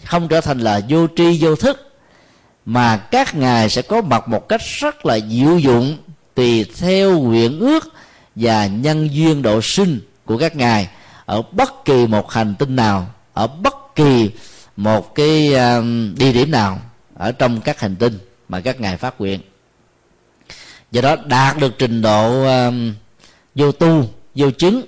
[0.06, 1.89] không trở thành là vô tri vô thức
[2.70, 5.98] mà các ngài sẽ có mặt một cách rất là diệu dụng
[6.36, 7.94] tùy theo nguyện ước
[8.36, 10.90] và nhân duyên độ sinh của các ngài
[11.26, 14.32] ở bất kỳ một hành tinh nào, ở bất kỳ
[14.78, 15.82] một cái à,
[16.18, 16.80] địa điểm nào
[17.16, 19.40] ở trong các hành tinh mà các ngài phát nguyện.
[20.92, 22.72] Do đó đạt được trình độ à,
[23.56, 24.82] vô tu, vô chứng,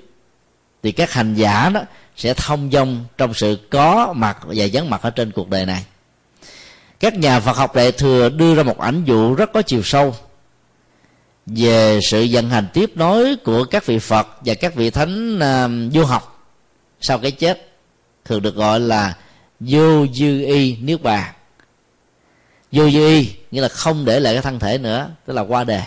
[0.83, 1.81] thì các hành giả đó
[2.15, 5.85] sẽ thông dong trong sự có mặt và vắng mặt ở trên cuộc đời này
[7.01, 10.15] các nhà Phật học đại thừa đưa ra một ảnh dụ rất có chiều sâu.
[11.45, 15.93] Về sự vận hành tiếp nối của các vị Phật và các vị thánh uh,
[15.93, 16.47] du học
[17.01, 17.71] sau cái chết
[18.25, 19.17] thường được gọi là
[19.59, 21.33] vô dư y niết bàn.
[22.71, 25.63] Vô dư y nghĩa là không để lại cái thân thể nữa tức là qua
[25.63, 25.83] đề.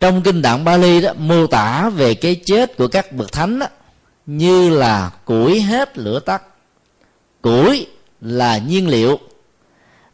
[0.00, 3.66] Trong kinh tạng Bali đó mô tả về cái chết của các bậc thánh đó,
[4.26, 6.42] như là củi hết lửa tắt.
[7.42, 7.86] Củi
[8.24, 9.18] là nhiên liệu.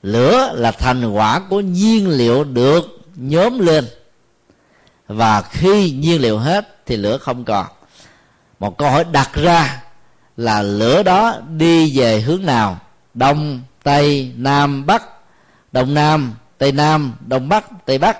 [0.02, 3.84] Lửa là thành quả của nhiên liệu được nhóm lên.
[5.06, 7.66] Và khi nhiên liệu hết thì lửa không còn.
[8.58, 9.82] Một câu hỏi đặt ra
[10.36, 12.78] là lửa đó đi về hướng nào?
[13.14, 15.02] Đông, tây, nam, bắc?
[15.72, 18.18] Đông nam, tây nam, đông bắc, tây bắc?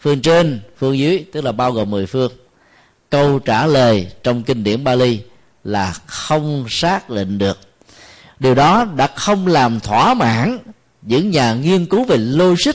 [0.00, 2.32] Phương trên, phương dưới, tức là bao gồm mười phương.
[3.10, 5.20] Câu trả lời trong kinh điển Bali
[5.64, 7.60] là không xác định được
[8.38, 10.58] điều đó đã không làm thỏa mãn
[11.02, 12.72] những nhà nghiên cứu về logic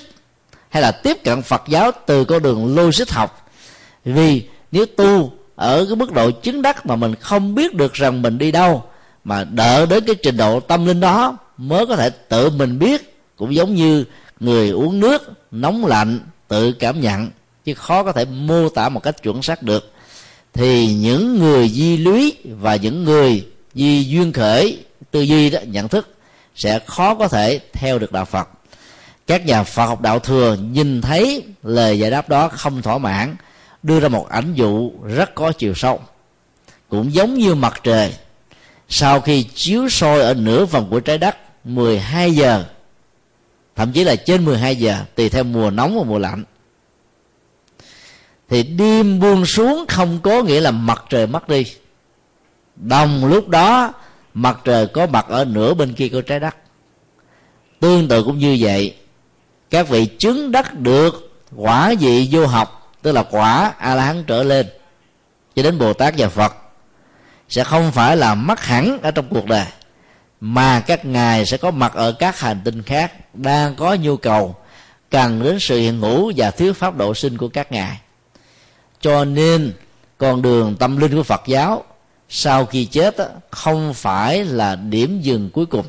[0.70, 3.52] hay là tiếp cận Phật giáo từ con đường logic học.
[4.06, 8.22] Vì nếu tu ở cái mức độ chứng đắc mà mình không biết được rằng
[8.22, 8.84] mình đi đâu,
[9.24, 13.20] mà đợi đến cái trình độ tâm linh đó mới có thể tự mình biết,
[13.36, 14.06] cũng giống như
[14.40, 17.30] người uống nước nóng lạnh tự cảm nhận,
[17.66, 19.94] chứ khó có thể mô tả một cách chuẩn xác được.
[20.54, 24.78] Thì những người di lý và những người di duyên khởi
[25.12, 26.16] tư duy đó, nhận thức,
[26.56, 28.50] sẽ khó có thể theo được đạo phật.
[29.28, 33.36] Các nhà phật học đạo thừa nhìn thấy lời giải đáp đó không thỏa mãn,
[33.84, 36.02] đưa ra một ảnh dụ rất có chiều sâu.
[36.90, 38.14] Cũng giống như mặt trời,
[38.90, 42.66] sau khi chiếu soi ở nửa vòng của trái đất 12 giờ,
[43.76, 46.44] thậm chí là trên 12 giờ, tùy theo mùa nóng và mùa lạnh.
[48.50, 51.66] Thì đêm buông xuống không có nghĩa là mặt trời mất đi.
[52.76, 53.94] Đồng lúc đó
[54.34, 56.56] mặt trời có mặt ở nửa bên kia của trái đất.
[57.80, 58.96] Tương tự cũng như vậy,
[59.70, 64.24] các vị chứng đắc được quả vị vô học, tức là quả a la hán
[64.24, 64.68] trở lên,
[65.56, 66.54] cho đến bồ tát và phật,
[67.50, 69.66] sẽ không phải là mất hẳn ở trong cuộc đời,
[70.42, 74.56] mà các ngài sẽ có mặt ở các hành tinh khác đang có nhu cầu
[75.10, 78.00] cần đến sự hiện hữu và thuyết pháp độ sinh của các ngài.
[79.02, 79.74] Cho nên,
[80.18, 81.84] con đường tâm linh của phật giáo
[82.30, 83.16] sau khi chết
[83.52, 85.86] không phải là điểm dừng cuối cùng.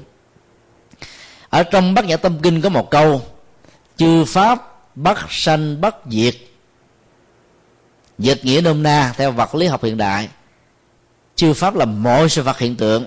[1.49, 3.23] Ở trong bát nhã tâm kinh có một câu,
[3.97, 6.35] chư pháp bất sanh bất diệt.
[8.19, 10.29] Dịch nghĩa nôm na theo vật lý học hiện đại.
[11.37, 13.07] Chư pháp là mọi sự vật hiện tượng.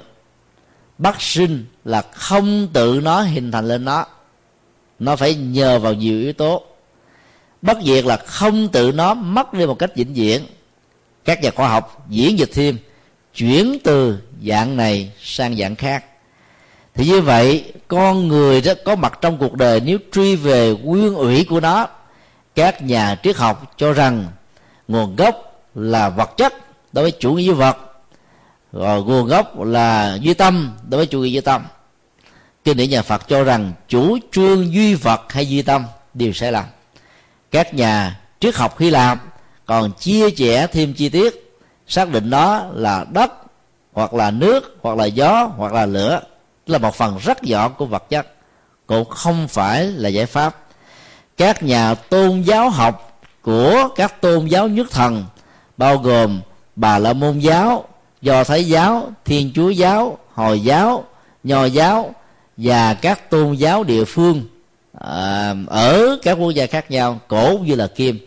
[0.97, 4.05] Bất sinh là không tự nó hình thành lên nó.
[4.99, 6.63] Nó phải nhờ vào nhiều yếu tố.
[7.61, 10.45] Bất diệt là không tự nó mất đi một cách vĩnh viễn.
[11.25, 12.77] Các nhà khoa học diễn dịch thêm
[13.35, 14.17] chuyển từ
[14.47, 16.05] dạng này sang dạng khác.
[16.93, 21.15] Thì như vậy, con người đó có mặt trong cuộc đời nếu truy về nguyên
[21.15, 21.87] ủy của nó.
[22.55, 24.27] Các nhà triết học cho rằng
[24.87, 26.53] nguồn gốc là vật chất
[26.93, 27.77] đối với chủ nghĩa vật,
[28.71, 31.63] rồi nguồn gốc là duy tâm đối với chủ nghĩa duy tâm.
[32.63, 36.51] Kinh điển nhà phật cho rằng chủ trương duy vật hay duy tâm đều sai
[36.51, 36.65] lầm.
[37.51, 39.19] Các nhà triết học hy lạp
[39.65, 41.42] còn chia sẻ thêm chi tiết
[41.93, 43.33] xác định nó là đất
[43.93, 46.21] hoặc là nước hoặc là gió hoặc là lửa.
[46.67, 48.27] Là một phần rất nhỏ của vật chất.
[48.87, 50.55] Cũng không phải là giải pháp.
[51.37, 55.25] Các nhà tôn giáo học của các tôn giáo nhất thần
[55.77, 56.41] bao gồm
[56.75, 57.85] bà la môn giáo
[58.21, 61.03] do thái giáo thiên chúa giáo hồi giáo
[61.43, 62.15] nho giáo
[62.57, 64.43] và các tôn giáo địa phương
[64.99, 68.19] à, ở các quốc gia khác nhau cổ như là kim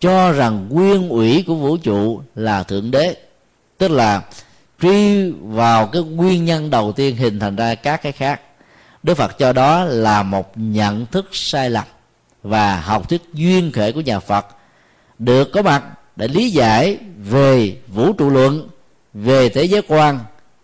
[0.00, 3.16] cho rằng nguyên ủy của vũ trụ là thượng đế.
[3.78, 4.22] Tức là
[4.82, 8.40] truy vào cái nguyên nhân đầu tiên hình thành ra các cái khác.
[9.02, 11.84] Đức phật cho đó là một nhận thức sai lầm
[12.42, 14.46] và học thuyết duyên khởi của nhà phật
[15.18, 15.84] được có mặt
[16.16, 18.68] để lý giải về vũ trụ luận,
[19.14, 20.18] về thế giới quan,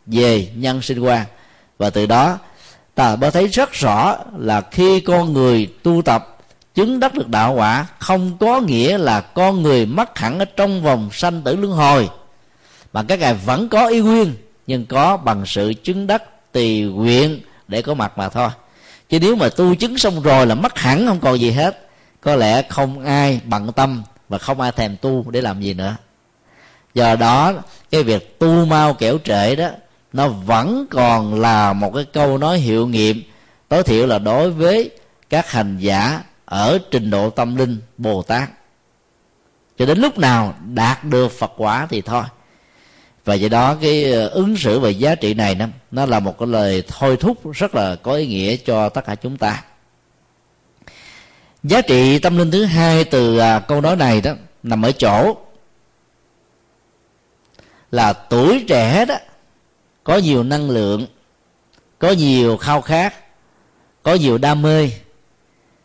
[0.07, 1.27] về nhân sinh quan.
[1.79, 2.39] Và từ đó,
[2.95, 6.32] ta mới thấy rất rõ là khi con người tu tập
[6.75, 10.83] chứng đắc được đạo quả, không có nghĩa là con người mắc hẳn ở trong
[10.83, 12.09] vòng sanh tử luân hồi.
[12.93, 14.35] Mà các ngài vẫn có ý nguyên,
[14.67, 18.49] nhưng có bằng sự chứng đắc tùy nguyện để có mặt mà thôi.
[19.09, 21.89] Chứ nếu mà tu chứng xong rồi là mất hẳn không còn gì hết,
[22.21, 25.97] có lẽ không ai bận tâm và không ai thèm tu để làm gì nữa.
[26.95, 27.53] Do đó,
[27.91, 29.69] cái việc tu mau kẻo trễ đó,
[30.13, 33.23] nó vẫn còn là một cái câu nói hiệu nghiệm,
[33.69, 34.91] tối thiểu là đối với
[35.31, 36.23] các hành giả
[36.53, 38.51] ở trình độ tâm linh bồ tát.
[39.79, 42.25] Cho đến lúc nào đạt được phật quả thì thôi.
[43.25, 46.39] Và do đó cái ờ, ứng xử về giá trị này nó, nó là một
[46.39, 49.65] cái lời thôi thúc rất là có ý nghĩa cho tất cả chúng ta.
[51.63, 55.37] Giá trị tâm linh thứ hai từ à, câu nói này đó nằm ở chỗ
[57.91, 59.17] là tuổi trẻ đó
[60.05, 61.07] có nhiều năng lượng
[61.99, 63.15] có nhiều khao khát
[64.03, 64.91] có nhiều đam mê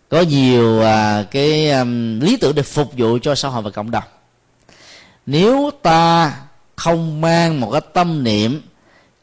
[0.09, 3.91] có nhiều à, cái um, lý tưởng để phục vụ cho xã hội và cộng
[3.91, 4.03] đồng.
[5.25, 6.33] Nếu ta
[6.75, 8.61] không mang một cái tâm niệm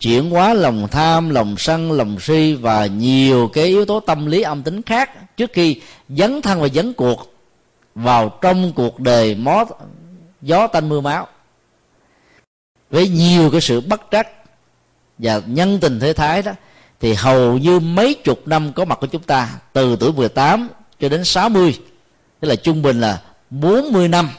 [0.01, 4.43] chuyển hóa lòng tham lòng sân lòng si và nhiều cái yếu tố tâm lý
[4.43, 7.35] âm tính khác trước khi dấn thân và dấn cuộc
[7.95, 9.65] vào trong cuộc đời mó
[10.43, 11.27] gió tanh mưa máu
[12.91, 14.29] với nhiều cái sự bất trắc
[15.19, 16.53] và nhân tình thế thái đó
[17.01, 20.69] thì hầu như mấy chục năm có mặt của chúng ta, từ tuổi 18
[21.01, 21.79] cho đến 60
[22.41, 24.31] tức là trung bình là 40 năm,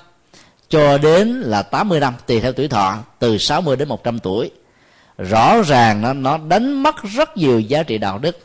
[0.69, 4.51] cho đến là 80 năm, tùy theo tuổi thọ, từ 60 đến 100 tuổi.
[5.17, 8.37] Rõ ràng nó nó đánh mất rất nhiều giá trị đạo đức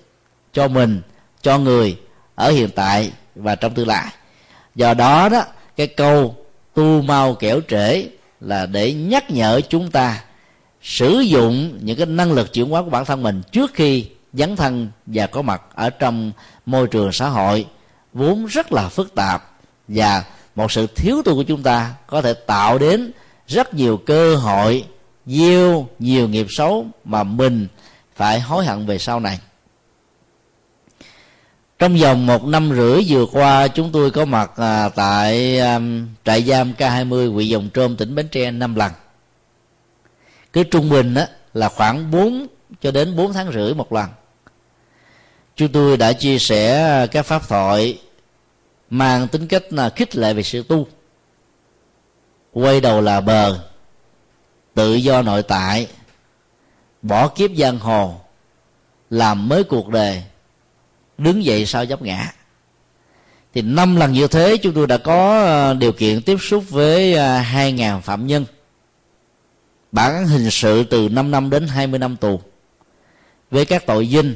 [0.53, 1.01] cho mình,
[1.43, 1.97] cho người
[2.35, 4.07] ở hiện tại và trong tương lai.
[4.75, 5.45] Do đó đó,
[5.77, 6.37] cái câu
[6.75, 8.05] tu mau kẻo trễ
[8.41, 10.21] là để nhắc nhở chúng ta
[10.83, 14.57] sử dụng những cái năng lực chuyển hóa của bản thân mình trước khi dấn
[14.57, 16.33] thân và có mặt ở trong
[16.67, 17.67] môi trường xã hội
[18.13, 19.51] vốn rất là phức tạp.
[19.89, 23.13] Và một sự thiếu tu của chúng ta có thể tạo đến
[23.47, 24.85] rất nhiều cơ hội
[25.27, 27.67] gieo nhiều nghiệp xấu mà mình
[28.17, 29.39] phải hối hận về sau này.
[31.79, 35.81] Trong vòng một năm rưỡi vừa qua chúng tôi có mặt à, tại à,
[36.25, 38.93] trại giam K20 huyện Dòng Trôm tỉnh Bến Tre năm lần
[40.53, 42.47] cái trung bình đó là khoảng 4
[42.81, 44.11] cho đến 4 tháng rưỡi một lần.
[45.57, 47.99] Chúng tôi đã chia sẻ các pháp thoại
[48.91, 50.87] mang tính cách là khích lệ về sự tu.
[52.53, 53.59] Quay đầu là bờ,
[54.75, 55.87] tự do nội tại,
[57.03, 58.21] bỏ kiếp giang hồ,
[59.11, 60.23] làm mới cuộc đời,
[61.19, 62.33] đứng dậy sau dấp ngã.
[63.55, 67.15] Thì năm lần như thế, chúng tôi đã có ờ, điều kiện tiếp xúc với
[67.15, 68.45] ờ, hai ngàn phạm nhân
[69.93, 72.41] bản án hình sự từ 5 năm đến 20 năm tù.
[73.51, 74.35] Với các tội dinh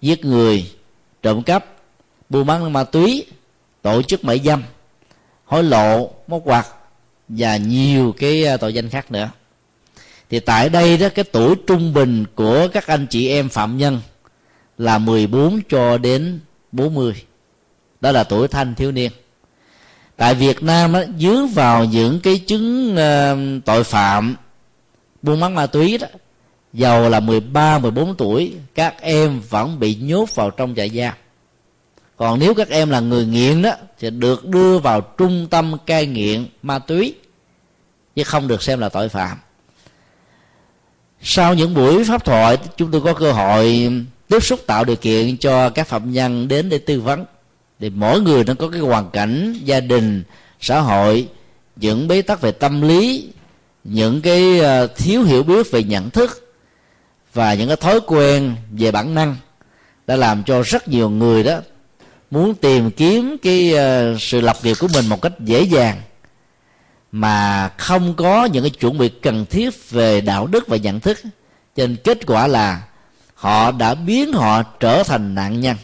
[0.00, 0.70] giết người
[1.22, 1.66] trộm cắp
[2.28, 3.26] buôn bán ma túy
[3.82, 4.62] tổ chức mại dâm
[5.44, 6.66] hối lộ móc quạt
[7.28, 9.30] và nhiều cái à, tội danh khác nữa.
[10.30, 14.00] Thì tại đây đó cái tuổi trung bình của các anh chị em phạm nhân
[14.78, 16.40] là 14 cho đến
[16.72, 17.14] 40
[18.00, 19.12] đó là tuổi thanh thiếu niên.
[20.16, 24.36] Tại Việt Nam đó, dướng vào những cái chứng uh, tội phạm
[25.22, 26.06] buôn bán ma túy đó
[26.72, 31.14] giàu là 13, 14 tuổi các em vẫn bị nhốt vào trong trại giam.
[32.16, 36.06] Còn nếu các em là người nghiện đó thì được đưa vào trung tâm cai
[36.06, 37.14] nghiện ma túy
[38.16, 39.38] chứ không được xem là tội phạm.
[41.22, 43.90] Sau những buổi pháp thoại chúng tôi có cơ hội
[44.28, 47.24] tiếp xúc tạo điều kiện cho các phạm nhân đến để tư vấn
[47.80, 50.22] thì mỗi người nó có cái hoàn cảnh gia đình
[50.60, 51.28] xã hội
[51.76, 53.28] những bế tắc về tâm lý
[53.84, 56.54] những cái ờ, thiếu hiểu biết về nhận thức
[57.34, 59.36] và những cái thói quen về bản năng
[60.06, 61.60] đã làm cho rất nhiều người đó
[62.30, 66.00] muốn tìm kiếm cái ờ, sự lập nghiệp của mình một cách dễ dàng
[67.12, 71.18] mà không có những cái chuẩn bị cần thiết về đạo đức và nhận thức.
[71.76, 72.82] Cho nên kết quả là
[73.34, 75.76] họ đã biến họ trở thành nạn nhân.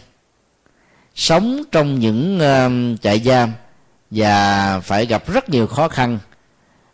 [1.15, 3.53] Sống trong những uh, trại giam
[4.11, 6.19] và phải gặp rất nhiều khó khăn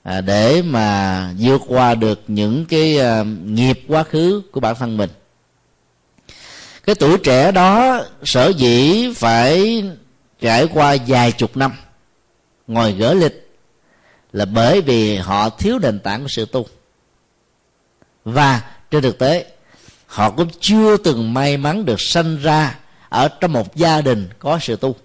[0.04, 4.96] à, để mà vượt qua được những cái à, nghiệp quá khứ của bản thân
[4.96, 5.10] mình.
[6.84, 9.84] Cái tuổi trẻ đó sở dĩ phải
[10.40, 11.72] trải qua vài chục năm
[12.66, 13.50] ngồi gỡ lịch
[14.32, 16.66] là bởi vì họ thiếu nền tảng của sự tu.
[18.24, 19.46] Và trên thực tế
[20.06, 22.78] họ cũng chưa từng may mắn được sanh ra
[23.08, 24.96] ở trong một gia đình có sự tu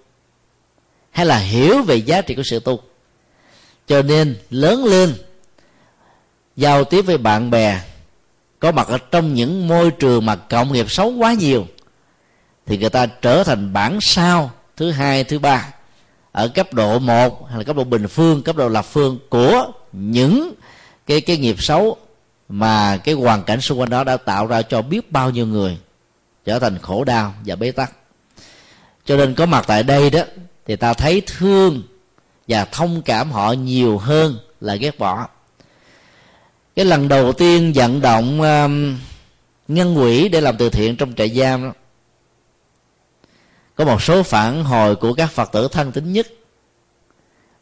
[1.11, 2.79] hay là hiểu về giá trị của sự tu
[3.89, 5.13] cho nên lớn lên,
[6.55, 7.81] giao tiếp với bạn bè
[8.59, 11.67] có mặt ở trong những môi trường mà cộng nghiệp xấu quá nhiều,
[12.65, 15.73] thì người ta trở thành bản sao thứ hai, thứ ba
[16.31, 19.71] ở cấp độ một hay là cấp độ bình phương, cấp độ lập phương của
[19.91, 20.53] những
[21.05, 21.97] cái cái nghiệp xấu
[22.49, 25.77] mà cái hoàn cảnh xung quanh đó đã tạo ra cho biết bao nhiêu người
[26.45, 27.91] trở thành khổ đau và bế tắc.
[29.05, 30.21] Cho nên có mặt tại đây đó,
[30.65, 31.81] thì ta thấy thương
[32.49, 35.27] và thông cảm họ nhiều hơn là ghét bỏ.
[36.75, 38.97] Cái lần đầu tiên vận động um,
[39.67, 41.73] nhân quỹ để làm từ thiện trong trại giam đó
[43.75, 46.27] có một số phản hồi của các phật tử thân tín nhất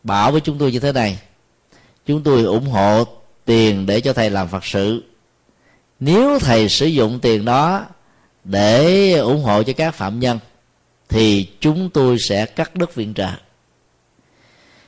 [0.04, 1.20] bảo với chúng tôi như thế này.
[2.06, 3.04] Chúng tôi ủng hộ
[3.46, 5.04] tiền để cho thầy làm phật sự.
[6.00, 7.86] Nếu thầy sử dụng tiền đó
[8.44, 10.40] để ủng hộ cho các phạm nhân
[11.10, 13.30] thì chúng tôi sẽ cắt đất viện trợ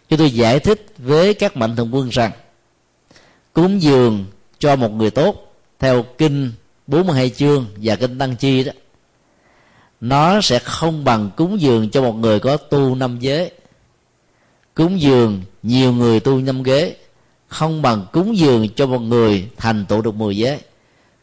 [0.09, 2.31] chúng tôi giải thích với các mạnh thường quân rằng,
[3.53, 4.25] cúng dường
[4.59, 6.51] cho một người tốt theo kinh
[6.87, 8.71] 42 chương và kinh tăng chi đó,
[10.01, 13.51] nó sẽ không bằng cúng dường cho một người có tu năm giới
[14.73, 16.95] cúng dường nhiều người tu năm ghế,
[17.47, 20.59] không bằng cúng dường cho một người thành tựu được mười giới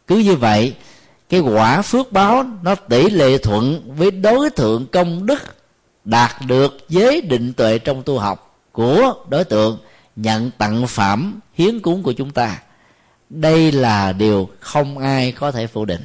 [0.07, 0.75] cứ như vậy,
[1.29, 5.43] cái quả phước báo nó tỷ lệ thuận với đối tượng công đức
[6.05, 8.46] đạt được giới định tuệ trong tu học
[8.77, 9.79] của đối tượng
[10.17, 12.63] nhận tặng phẩm hiến cúng của chúng ta.
[13.31, 16.05] Đây là điều không ai có thể phủ định.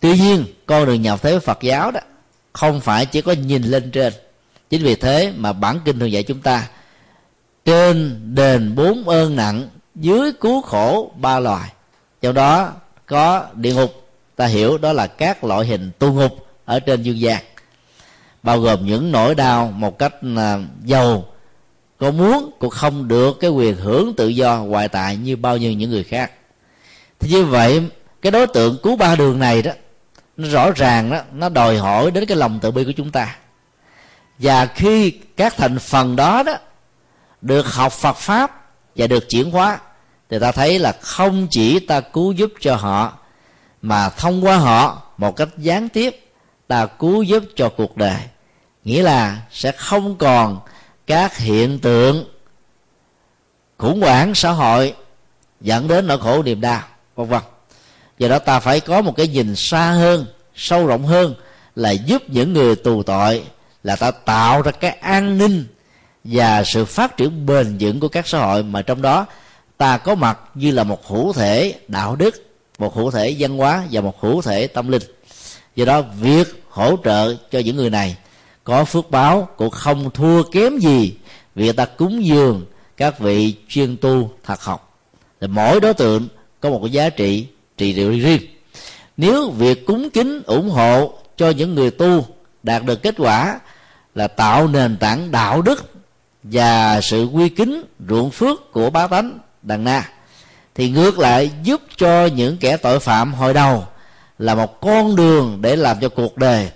[0.00, 2.00] Tuy nhiên, con đường nhập thế phật giáo đó
[2.52, 4.12] không phải chỉ có nhìn lên trên.
[4.70, 6.68] Chính vì thế mà bản kinh thường dạy chúng ta,
[7.64, 11.72] trên đền bốn ơn nặng, dưới cứu khổ ba loài.
[12.20, 12.72] Trong đó,
[13.06, 17.20] có địa ngục, ta hiểu đó là các loại hình tu ngục ở trên dương
[17.20, 17.42] gian
[18.44, 21.24] bao gồm những nỗi đau một cách là giàu.
[21.98, 25.72] Có muốn cũng không được cái quyền hưởng tự do, ngoại tại như bao nhiêu
[25.72, 26.30] những người khác.
[27.18, 27.88] Thì như vậy,
[28.22, 29.72] cái đối tượng cứu ba đường này đó,
[30.36, 33.36] nó rõ ràng đó, nó đòi hỏi đến cái lòng tự bi của chúng ta.
[34.38, 36.56] Và khi các thành phần đó đó
[37.40, 38.66] được học Phật pháp
[38.96, 39.78] và được chuyển hóa,
[40.30, 43.18] thì ta thấy là không chỉ ta cứu giúp cho họ,
[43.82, 46.32] mà thông qua họ một cách gián tiếp,
[46.68, 48.18] ta cứu giúp cho cuộc đời
[48.84, 50.60] nghĩa là sẽ không còn
[51.06, 52.24] các hiện tượng
[53.78, 54.94] khủng hoảng xã hội
[55.60, 56.82] dẫn đến nỗi khổ niềm đau,
[57.14, 57.40] vân vân.
[58.18, 61.34] Do đó ta phải có một cái nhìn xa hơn, sâu rộng hơn
[61.76, 63.44] là giúp những người tù tội
[63.82, 65.66] là ta tạo ra cái an ninh
[66.24, 68.62] và sự phát triển bền vững của các xã hội.
[68.62, 69.26] Mà trong đó
[69.76, 72.46] ta có mặt như là một hữu thể đạo đức,
[72.78, 75.02] một hữu thể văn hóa và một hữu thể tâm linh.
[75.76, 78.16] Do đó việc hỗ trợ cho những người này
[78.64, 81.14] có phước báo, cũng không thua kém gì
[81.54, 82.64] việc ta cúng dường
[82.96, 84.98] các vị chuyên tu thật học.
[85.40, 86.28] Thì mỗi đối tượng
[86.60, 87.46] có một cái giá trị
[87.76, 88.42] trị liệu riêng.
[89.16, 92.26] Nếu việc cúng kính ủng hộ cho những người tu
[92.62, 93.60] đạt được kết quả
[94.14, 95.92] là tạo nền tảng đạo đức
[96.42, 100.10] và sự quy kính, ruộng phước của bá tánh, đằng na,
[100.74, 103.86] thì ngược lại giúp cho những kẻ tội phạm hồi đầu
[104.38, 106.70] là một con đường để làm cho cuộc đời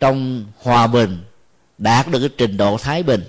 [0.00, 1.24] trong hòa bình,
[1.78, 3.24] đạt được cái trình độ thái bình.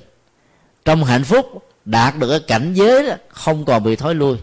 [0.85, 4.37] Trong hạnh phúc, đạt được cái cảnh giới không còn bị thối lui.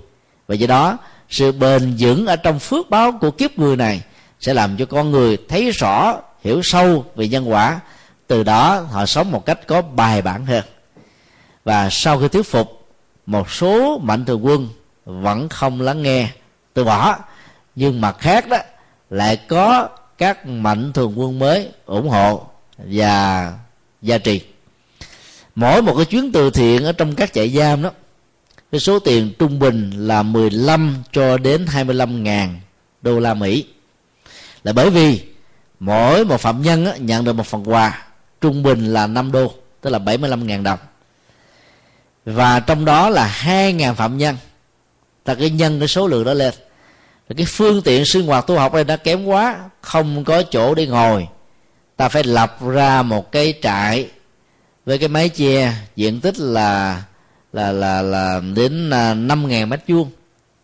[0.49, 0.99] Và do đó,
[1.31, 4.03] sự bền vững ở trong phước báo của kiếp người này
[4.41, 7.81] sẽ làm cho con người thấy rõ, hiểu sâu về nhân quả.
[8.27, 10.65] Từ đó, họ sống một cách có bài bản hơn.
[11.65, 12.89] Và sau khi thuyết phục,
[13.27, 14.69] một số mạnh thường quân
[15.05, 16.29] vẫn không lắng nghe,
[16.75, 17.17] từ bỏ.
[17.75, 18.59] Nhưng mặt khác đó,
[19.11, 19.89] lại có
[20.19, 22.47] các mạnh thường quân mới ủng hộ
[22.79, 23.53] và
[24.03, 24.41] gia trì.
[25.55, 27.91] Mỗi một cái chuyến từ thiện ở trong các trại giam đó
[28.73, 32.61] cái số tiền trung bình là 15 cho đến 25 ngàn
[33.03, 33.65] đô la Mỹ.
[34.65, 35.21] Là bởi vì
[35.81, 38.07] mỗi một phạm nhân á, nhận được một phần quà
[38.41, 40.79] trung bình là 5 đô tức là 75 ngàn đồng.
[42.25, 44.37] Và trong đó là 2 ngàn phạm nhân.
[45.25, 46.55] Ta cái nhân cái số lượng đó lên
[47.37, 50.87] cái phương tiện sinh hoạt tu học này đã kém quá, không có chỗ để
[50.87, 51.29] ngồi.
[51.97, 54.09] Ta phải lập ra một cái trại
[54.87, 57.03] với cái mái che diện tích là
[57.53, 60.11] là là là đến à, năm ngàn mét vuông.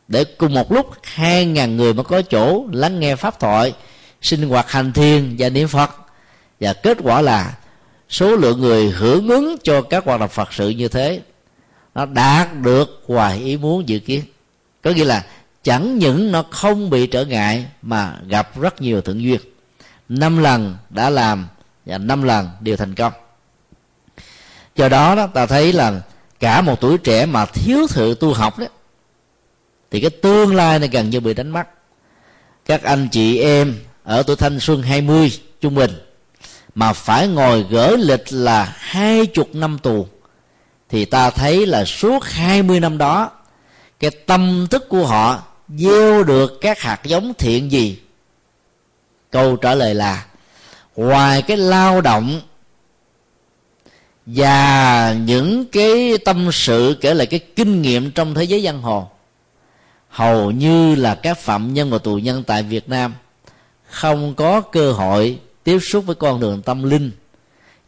[0.08, 3.74] Để cùng một lúc hai ngàn người mới có chỗ lắng nghe pháp thoại,
[4.22, 5.90] sinh hoạt hành thiền và niệm phật.
[6.60, 7.54] Và kết quả là
[8.08, 11.20] số lượng người hưởng ứng cho các hoạt động phật sự như thế,
[11.94, 14.24] nó đạt được ngoài ý muốn dự kiến.
[14.82, 15.24] Có nghĩa là
[15.64, 19.40] chẳng những nó không bị trở ngại mà gặp rất nhiều thượng duyên.
[20.08, 21.48] Năm lần đã làm
[21.86, 23.12] và năm lần đều thành công.
[24.76, 26.00] Do đó, đó ta thấy là
[26.40, 28.66] cả một tuổi trẻ mà thiếu sự tu học đó
[29.90, 31.68] thì cái tương lai này gần như bị đánh mất.
[32.66, 35.90] Các anh chị em ở tuổi thanh xuân 20 trung bình
[36.74, 40.06] mà phải ngồi gỡ lịch là hai chục năm tù
[40.88, 43.30] thì ta thấy là suốt 20 năm đó
[44.00, 47.98] cái tâm thức của họ gieo được các hạt giống thiện gì?
[49.30, 50.26] Câu trả lời là,
[50.96, 52.40] ngoài cái lao động
[54.26, 59.10] và những cái tâm sự kể lại cái kinh nghiệm trong thế giới giang hồ,
[60.08, 63.14] hầu như là các phạm nhân và tù nhân tại việt nam
[63.88, 67.10] không có cơ hội tiếp xúc với con đường tâm linh,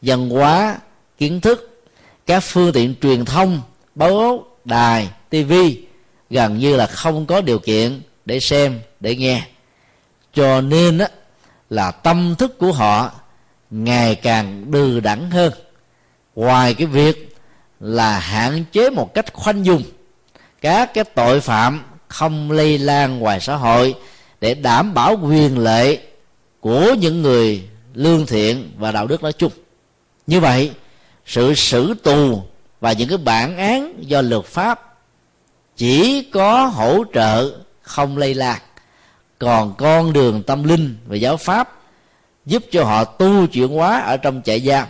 [0.02, 0.78] văn hóa,
[1.18, 1.84] kiến thức,
[2.26, 3.60] các phương tiện truyền thông,
[3.94, 5.52] báo đài TV
[6.30, 9.42] gần như là không có điều kiện để xem để nghe.
[10.34, 11.08] Cho nên á,
[11.70, 13.10] là tâm thức của họ
[13.70, 15.52] ngày càng đừ đẳng hơn.
[16.34, 17.36] Ngoài cái việc
[17.80, 19.82] là hạn chế một cách khoanh dung
[20.60, 23.94] các cái tội phạm không lây lan ngoài xã hội
[24.40, 26.00] để đảm bảo quyền lợi
[26.60, 27.62] của những người
[27.94, 29.52] lương thiện và đạo đức nói chung.
[30.26, 30.70] Như vậy
[31.26, 32.42] sự xử tù
[32.80, 34.85] và những cái bản án do luật pháp
[35.76, 37.50] chỉ có hỗ trợ
[37.82, 38.62] không lây lạc,
[39.38, 41.72] còn con đường tâm linh và giáo pháp
[42.46, 44.88] giúp cho họ tu chuyển hóa ở trong trại giam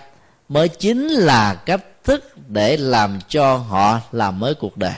[0.48, 4.94] mới chính là cách thức để làm cho họ làm mới cuộc đời.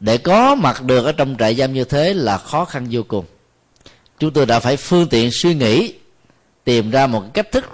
[0.00, 3.24] Để có mặt được ở trong trại giam như thế là khó khăn vô cùng.
[4.18, 5.94] Chúng tôi đã phải phương tiện suy nghĩ,
[6.64, 7.64] tìm ra một cách thức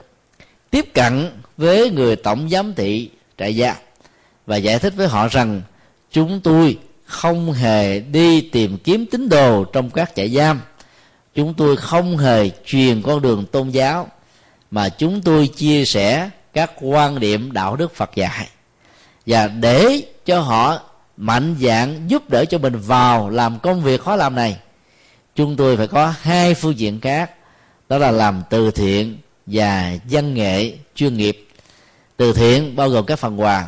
[0.71, 3.77] tiếp cận với người tổng giám thị trại giam
[4.47, 5.63] và giải thích với họ rằng
[6.13, 10.61] chúng tôi không hề đi tìm kiếm tín đồ trong các trại giam.
[11.35, 14.09] Chúng tôi không hề truyền con đường tôn giáo,
[14.71, 18.49] mà chúng tôi chia sẻ các quan điểm đạo đức phật dạy.
[19.27, 20.81] Và để cho họ
[21.17, 24.57] mạnh dạng giúp đỡ cho mình vào làm công việc khó làm này,
[25.35, 27.31] chúng tôi phải có hai phương diện khác.
[27.89, 31.49] Đó là làm từ thiện và văn nghệ chuyên nghiệp.
[32.17, 33.67] Từ thiện bao gồm các phần quà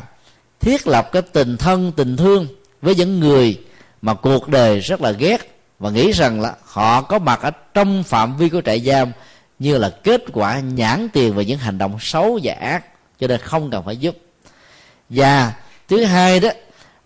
[0.65, 2.47] thiết lập cái tình thân, tình thương
[2.81, 3.59] với những người
[4.01, 8.03] mà cuộc đời rất là ghét và nghĩ rằng là họ có mặt ở trong
[8.03, 9.11] phạm vi của trại giam
[9.59, 12.85] như là kết quả nhãn tiền về những hành động xấu và ác,
[13.19, 14.17] cho nên không cần phải giúp.
[15.09, 15.53] Và
[15.87, 16.49] thứ hai đó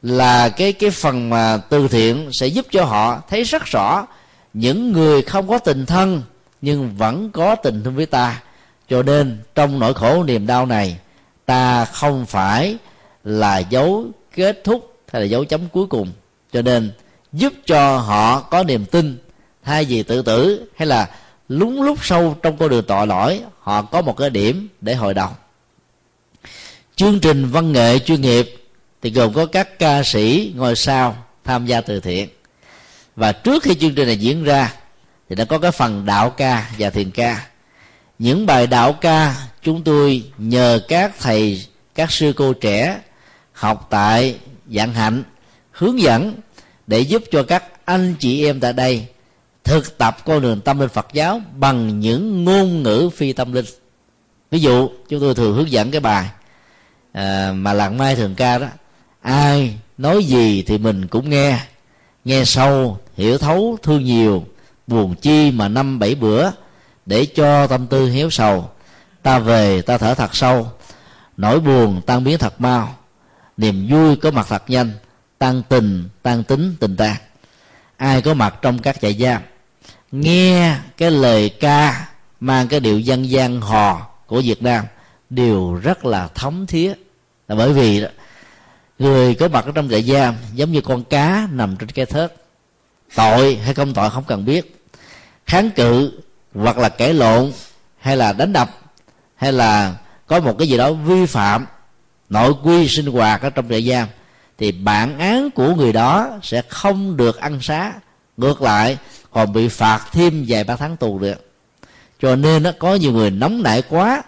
[0.01, 4.07] là cái cái phần mà từ thiện sẽ giúp cho họ thấy rất rõ
[4.53, 6.21] những người không có tình thân
[6.61, 8.41] nhưng vẫn có tình thương với ta.
[8.89, 10.97] Cho nên trong nỗi khổ niềm đau này,
[11.45, 12.77] ta không phải
[13.23, 14.05] là dấu
[14.35, 16.11] kết thúc hay là dấu chấm cuối cùng.
[16.53, 16.91] Cho nên,
[17.33, 19.17] giúp cho họ có niềm tin,
[19.63, 21.09] thay vì tự tử, hay là
[21.49, 25.13] lúng lúc sâu trong con đường tội lỗi, họ có một cái điểm để hồi
[25.13, 25.29] đầu
[26.99, 28.55] chương trình văn nghệ chuyên nghiệp
[29.01, 32.29] thì gồm có các ca sĩ ngôi sao tham gia từ thiện.
[33.15, 34.73] Và trước khi chương trình này diễn ra,
[35.29, 37.45] thì đã có cái phần đạo ca và thiền ca.
[38.19, 41.65] Những bài đạo ca chúng tôi nhờ các thầy,
[41.95, 42.99] các sư cô trẻ
[43.59, 44.39] học tại
[44.75, 45.23] dạng hạnh
[45.71, 46.35] hướng dẫn
[46.87, 49.07] để giúp cho các anh chị em tại đây
[49.63, 53.65] thực tập con đường tâm linh Phật giáo bằng những ngôn ngữ phi tâm linh.
[54.51, 56.29] Ví dụ chúng tôi thường hướng dẫn cái bài
[57.11, 58.67] à, mà làng mai thường ca đó
[59.21, 61.59] ai nói gì thì mình cũng nghe
[62.25, 64.45] nghe sâu hiểu thấu thương nhiều
[64.87, 66.51] buồn chi mà năm bảy bữa
[67.05, 68.69] để cho tâm tư hiếu sầu.
[69.23, 70.67] Ta về ta thở thật sâu
[71.37, 72.95] nỗi buồn tan biến thật mau
[73.59, 74.91] niềm vui có mặt thật nhanh
[75.37, 77.17] tăng tình tăng tính tình ta.
[77.97, 79.41] ai có mặt trong các trại giam,
[80.11, 82.07] nghe cái lời ca
[82.39, 84.85] mang cái điệu dân gian hò của việt nam,
[85.29, 86.93] đều rất là thấm thía.
[87.47, 88.05] Là bởi vì
[88.99, 92.35] người có mặt ở trong trại giam giống như con cá nằm trên cái thớt.
[93.15, 94.83] Tội hay không tội không cần biết.
[95.45, 96.19] Kháng cự
[96.53, 97.51] hoặc là kể lộn,
[97.99, 98.69] hay là đánh đập,
[99.35, 99.95] hay là
[100.27, 101.65] có một cái gì đó vi phạm
[102.29, 104.07] nội quy sinh hoạt ở trong trại giam
[104.57, 107.93] thì bản án của người đó sẽ không được ăn xá.
[108.37, 108.97] Ngược lại
[109.31, 111.49] còn bị phạt thêm vài ba tháng tù được
[112.21, 114.23] cho nên nó có nhiều người nóng nảy quá,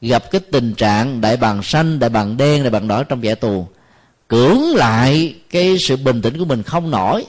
[0.00, 3.34] gặp cái tình trạng đại bàng xanh, đại bàng đen, đại bàng đỏ trong giải
[3.34, 3.68] tù.
[4.28, 7.26] Cưỡng lại cái sự bình tĩnh của mình không nổi,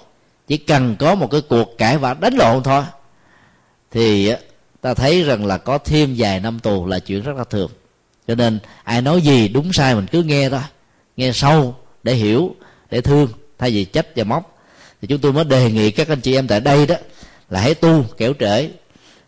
[0.47, 2.83] chỉ cần có một cái cuộc cãi vã đánh lộn thôi.
[3.91, 4.33] Thì,
[4.81, 7.71] ta thấy rằng là có thêm vài năm tù là chuyện rất là thường
[8.27, 10.61] cho nên, ai nói gì đúng sai mình cứ nghe thôi.
[11.17, 12.55] Nghe sâu để hiểu,
[12.91, 14.57] để thương, thay vì chấp và móc.
[15.01, 16.95] Thì chúng tôi mới đề nghị các anh chị em tại đây đó
[17.49, 18.69] là hãy tu, kẻo trễ.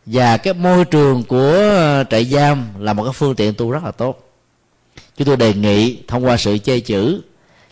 [0.06, 3.92] Và cái môi trường của trại giam là một cái phương tiện tu rất là
[3.92, 4.20] tốt.
[5.18, 7.22] Chúng tôi đề nghị thông qua sự chê chữ,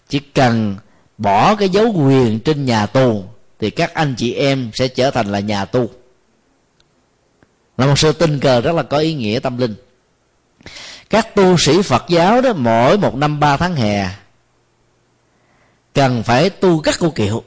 [0.09, 0.75] chỉ cần
[1.17, 3.23] bỏ cái dấu quyền trên nhà tù,
[3.59, 5.89] thì các anh chị em sẽ trở thành là nhà tu
[7.77, 9.75] là một sự tình cờ rất là có ý nghĩa tâm linh
[11.11, 14.09] các tu sĩ phật giáo đó mỗi một năm ba tháng hè
[15.93, 17.43] cần phải tu các cô kiệu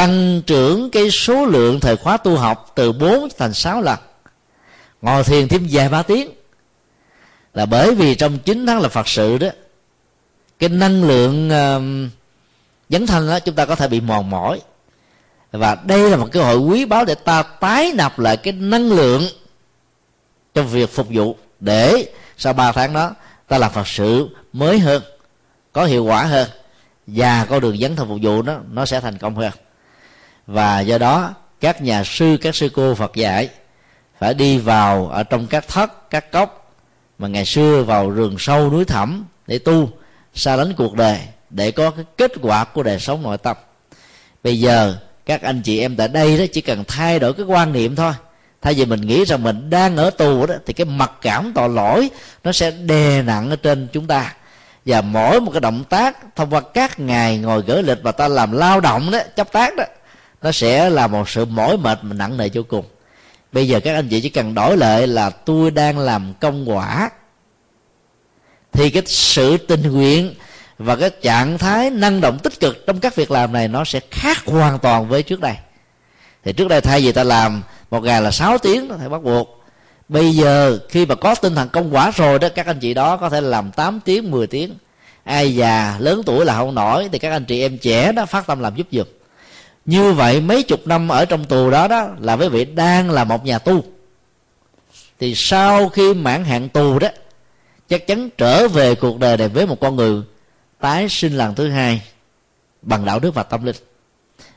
[0.00, 3.98] tăng trưởng cái số lượng thời khóa tu học từ 4 thành 6 lần.
[5.02, 6.30] Ngồi thiền thêm vài ba tiếng.
[7.54, 9.48] Là bởi vì trong 9 tháng là phật sự đó
[10.58, 12.10] cái năng lượng uh,
[12.88, 14.60] dấn thân đó, chúng ta có thể bị mòn mỏi.
[15.52, 18.92] Và đây là một cơ hội quý báu để ta tái nạp lại cái năng
[18.92, 19.22] lượng
[20.54, 23.14] trong việc phục vụ để sau ba tháng đó,
[23.48, 25.02] ta làm phật sự mới hơn,
[25.72, 26.48] có hiệu quả hơn,
[27.06, 29.52] và con đường dấn thân phục vụ đó nó sẽ thành công hơn.
[30.46, 33.48] Và do đó, các nhà sư, các sư cô phật dạy
[34.18, 36.74] phải đi vào ở trong các thất, các cốc,
[37.18, 39.90] mà ngày xưa vào rừng sâu núi thẳm để tu,
[40.34, 41.18] xa lánh cuộc đời,
[41.50, 43.56] để có cái kết quả của đời sống nội tâm.
[44.44, 47.72] Bây giờ, các anh chị em tại đây đó chỉ cần thay đổi cái quan
[47.72, 48.12] niệm thôi
[48.62, 51.68] thay vì mình nghĩ rằng mình đang ở tù đó, thì cái mặc cảm tội
[51.68, 52.10] lỗi
[52.44, 54.34] nó sẽ đè nặng ở trên chúng ta.
[54.86, 58.28] Và mỗi một cái động tác thông qua các ngày ngồi gửi lịch và ta
[58.28, 59.84] làm lao động đó chấp tác đó,
[60.42, 62.84] nó sẽ là một sự mỏi mệt mà nặng nề vô cùng.
[63.52, 67.10] Bây giờ các anh chị chỉ cần đổi lại là tôi đang làm công quả.
[68.72, 70.34] Thì cái sự tình nguyện
[70.78, 74.00] và cái trạng thái năng động tích cực trong các việc làm này nó sẽ
[74.10, 75.54] khác hoàn toàn với trước đây.
[76.44, 79.22] Thì trước đây thay vì ta làm một ngày là 6 tiếng nó phải bắt
[79.22, 79.62] buộc.
[80.08, 83.16] Bây giờ khi mà có tinh thần công quả rồi đó, các anh chị đó
[83.16, 84.74] có thể làm 8 tiếng 10 tiếng.
[85.24, 88.46] Ai già, lớn tuổi là không nổi, thì các anh chị em trẻ đó phát
[88.46, 89.06] tâm làm giúp giùm.
[89.84, 93.24] Như vậy mấy chục năm ở trong tù đó đó, là quý vị đang là
[93.24, 93.84] một nhà tu.
[95.18, 97.08] Thì sau khi mãn hạn tù đó,
[97.88, 100.22] chắc chắn trở về cuộc đời này với một con người
[100.80, 102.02] tái sinh lần thứ hai
[102.82, 103.76] bằng đạo đức và tâm linh.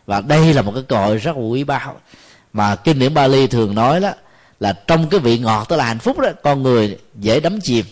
[0.06, 1.96] Và đây là một cái cội rất quý báu
[2.54, 4.12] mà kinh điển Bali thường nói đó,
[4.60, 7.86] là trong cái vị ngọt tức là hạnh phúc đó, con người dễ đắm chìm.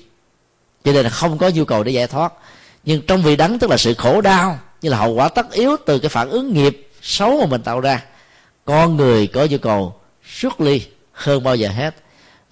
[0.84, 2.34] Cho nên là không có nhu cầu để giải thoát.
[2.84, 5.78] Nhưng trong vị đắng tức là sự khổ đau, như là hậu quả tất yếu
[5.86, 8.04] từ cái phản ứng nghiệp xấu mà mình tạo ra,
[8.66, 9.96] con người có nhu cầu
[10.26, 10.82] xuất ly
[11.12, 11.96] hơn bao giờ hết.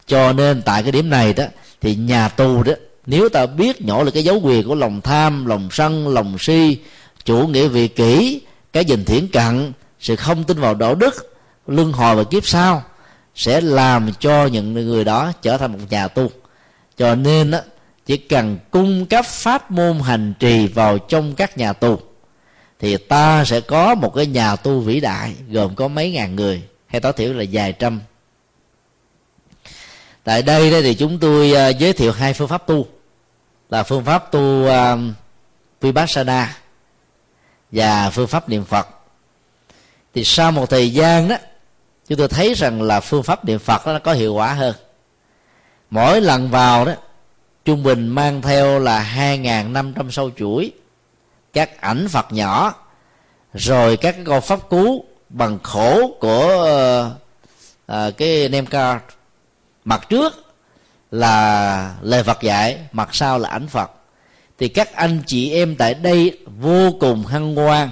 [0.07, 1.43] Cho nên tại cái điểm này đó,
[1.81, 2.73] thì nhà tù đó,
[3.05, 6.77] nếu ta biết nhỏ là cái dấu quyền của lòng tham, lòng sân, lòng si,
[7.25, 8.41] chủ nghĩa vị kỷ,
[8.73, 11.29] cái nhìn thiển cận, sự không tin vào đạo đức
[11.69, 12.83] luân hồi và kiếp sau
[13.35, 16.31] sẽ làm cho những người đó trở thành một nhà tu
[16.97, 17.59] cho nên đó,
[18.05, 21.99] chỉ cần cung cấp pháp môn hành trì vào trong các nhà tu
[22.79, 26.63] thì ta sẽ có một cái nhà tu vĩ đại gồm có mấy ngàn người.
[26.87, 28.01] Hay tối thiểu là vài trăm.
[30.23, 32.87] Tại đây thì chúng tôi à, giới thiệu hai phương pháp tu.
[33.69, 34.97] Là phương pháp tu à,
[35.81, 36.55] vipassana
[37.71, 38.87] và phương pháp niệm phật.
[40.13, 41.35] Thì sau một thời gian đó
[42.09, 44.75] chúng tôi thấy rằng là phương pháp niệm phật đó nó có hiệu quả hơn.
[45.89, 46.93] Mỗi lần vào đó
[47.65, 49.37] trung bình mang theo là hai
[49.69, 50.71] năm trăm sâu chuỗi
[51.53, 52.73] các ảnh phật nhỏ
[53.53, 56.47] rồi các cái câu pháp cú bằng khổ của
[57.11, 59.03] uh, uh, cái nem card
[59.85, 60.45] mặt trước
[61.11, 63.91] là lời Phật dạy mặt sau là ảnh Phật.
[64.57, 67.89] Thì các anh chị em tại đây vô cùng hăng hoan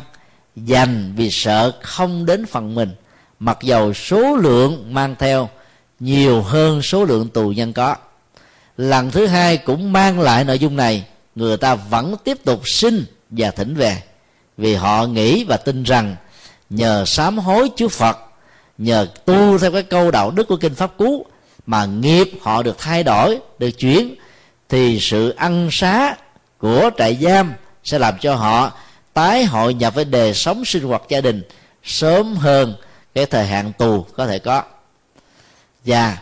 [0.56, 2.96] dành vì sợ không đến phần mình
[3.40, 5.50] mặc dầu số lượng mang theo,
[6.00, 7.96] nhiều hơn số lượng tù nhân có.
[8.78, 13.06] Lần thứ hai cũng mang lại nội dung này, người ta vẫn tiếp tục xin
[13.30, 14.02] và thỉnh về.
[14.58, 16.16] Vì họ nghĩ và tin rằng,
[16.70, 18.18] nhờ sám hối trước phật,
[18.78, 21.26] nhờ tu theo cái câu đạo đức của kinh pháp cú,
[21.66, 24.16] mà nghiệp họ được thay đổi, được chuyển,
[24.70, 26.16] thì sự ăn xá
[26.58, 28.72] của trại giam sẽ làm cho họ
[29.14, 31.42] tái hội nhập với đời sống sinh hoạt gia đình
[31.84, 32.76] sớm hơn
[33.18, 34.64] cái thời hạn tù có thể có.
[35.86, 36.18] Và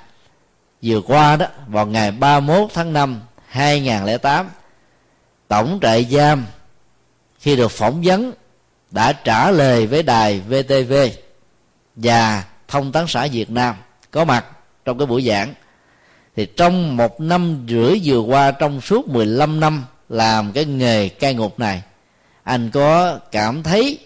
[0.81, 4.49] vừa qua đó, vào ngày 31 tháng 5 2008
[5.47, 6.45] tổng trại giam
[7.39, 8.33] khi được phỏng vấn
[8.91, 10.93] đã trả lời với đài VTV
[11.95, 13.75] và thông tấn xã Việt Nam
[14.11, 14.45] có mặt
[14.85, 15.53] trong cái buổi giảng.
[16.35, 21.33] Thì trong một năm rưỡi vừa qua, trong suốt 15 năm làm cái nghề cai
[21.33, 21.81] ngục này,
[22.43, 23.99] anh có cảm thấy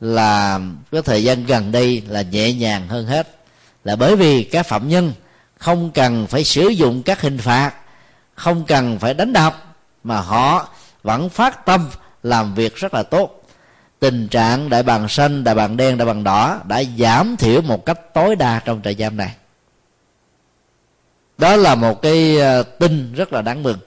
[0.00, 0.60] là
[0.92, 3.36] cái thời gian gần đây là nhẹ nhàng hơn hết.
[3.84, 5.12] Là bởi vì các phạm nhân
[5.58, 7.74] không cần phải sử dụng các hình phạt,
[8.34, 10.68] không cần phải đánh đập, mà họ
[11.02, 11.88] vẫn phát tâm
[12.22, 13.42] làm việc rất là tốt.
[13.98, 17.86] Tình trạng đại bàng xanh, đại bàng đen, đại bàng đỏ đã giảm thiểu một
[17.86, 19.34] cách tối đa trong trại giam này.
[21.38, 23.78] Đó là một cái ờ, tin rất là đáng mừng.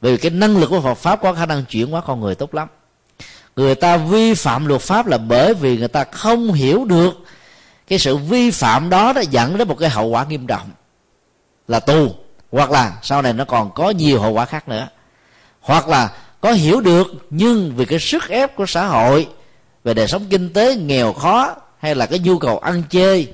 [0.00, 2.54] Vì cái năng lực của Phật pháp có khả năng chuyển hóa con người tốt
[2.54, 2.68] lắm
[3.56, 7.24] người ta vi phạm luật pháp là bởi vì người ta không hiểu được
[7.86, 10.70] cái sự vi phạm đó đã dẫn đến một cái hậu quả nghiêm trọng.
[11.68, 12.14] Là tù,
[12.52, 14.88] hoặc là sau này nó còn có nhiều hậu quả khác nữa.
[15.60, 19.28] Hoặc là có hiểu được nhưng vì cái sức ép của xã hội,
[19.84, 23.32] về đời sống kinh tế nghèo khó, hay là cái nhu cầu ăn chơi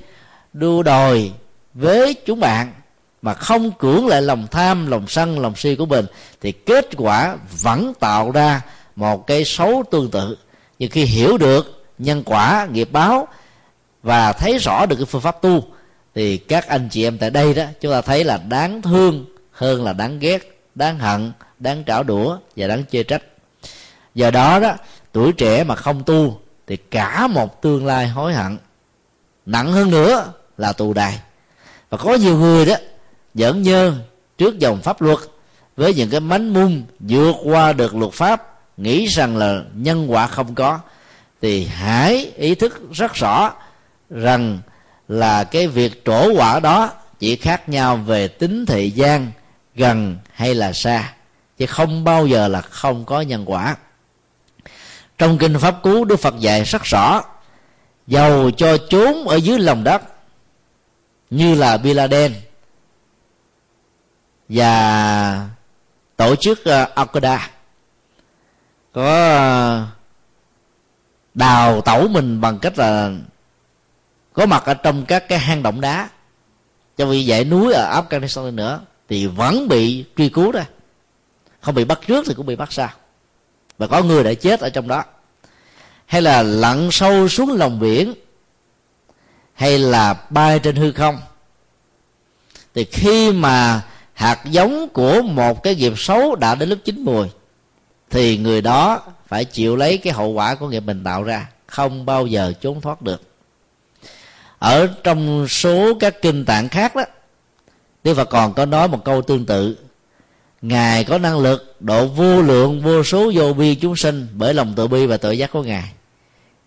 [0.53, 1.31] đua đòi
[1.73, 2.73] với chúng bạn
[3.21, 6.05] mà không cưỡng lại lòng tham, lòng sân, lòng si của mình,
[6.41, 8.61] thì kết quả vẫn tạo ra
[8.95, 10.37] một cái xấu tương tự.
[10.79, 13.27] Nhưng khi hiểu được nhân quả, nghiệp báo
[14.03, 15.63] và thấy rõ được cái phương pháp tu,
[16.15, 19.83] thì các anh chị em tại đây đó, chúng ta thấy là đáng thương hơn
[19.83, 23.23] là đáng ghét, đáng hận, đáng trảo đũa và đáng chê trách.
[24.15, 24.73] Do đó đó,
[25.11, 28.57] tuổi trẻ mà không tu thì cả một tương lai hối hận.
[29.45, 31.19] Nặng hơn nữa là tù đài.
[31.89, 32.75] Và có nhiều người đó
[33.33, 33.93] giỡn nhơ
[34.37, 35.19] trước dòng pháp luật
[35.75, 38.50] với những cái mánh mung vượt qua được luật pháp
[38.81, 40.79] nghĩ rằng là nhân quả không có
[41.41, 43.53] thì hãy ý thức rất rõ
[44.09, 44.59] rằng
[45.07, 49.31] là cái việc trổ quả đó chỉ khác nhau về tính thời gian
[49.75, 51.13] gần hay là xa
[51.57, 53.75] chứ không bao giờ là không có nhân quả.
[55.17, 57.23] Trong kinh pháp cú đức phật dạy rất rõ
[58.07, 60.01] dầu cho chốn ở dưới lòng đất
[61.29, 62.33] như là Bin Laden
[64.49, 65.49] và
[66.15, 67.39] tổ chức ờ, uh, Al-Qaeda
[68.93, 69.87] có ờ,
[71.33, 73.11] đào tẩu mình bằng cách là
[74.33, 76.09] có mặt ở trong các cái hang động đá.
[76.97, 80.61] Cho vì dãy núi ở Afghanistan nữa thì vẫn bị truy cứu đó
[81.61, 82.89] không bị bắt trước thì cũng bị bắt sau.
[83.77, 85.03] Và có người đã chết ở trong đó.
[86.05, 88.13] Hay là lặn sâu xuống lòng biển,
[89.53, 91.17] hay là bay trên hư không.
[92.73, 93.81] Thì khi mà
[94.13, 97.27] hạt giống của một cái nghiệp xấu đã đến lúc chín mùi
[98.11, 102.05] thì người đó phải chịu lấy cái hậu quả của nghiệp mình tạo ra, không
[102.05, 103.21] bao giờ trốn thoát được.
[104.59, 107.03] Ở trong số các kinh tạng khác đó,
[108.03, 109.77] Đức Phật còn có nói một câu tương tự.
[110.61, 114.73] Ngài có năng lực độ vô lượng vô số vô bi chúng sinh Bởi lòng
[114.75, 115.91] tự bi và tự giác của Ngài.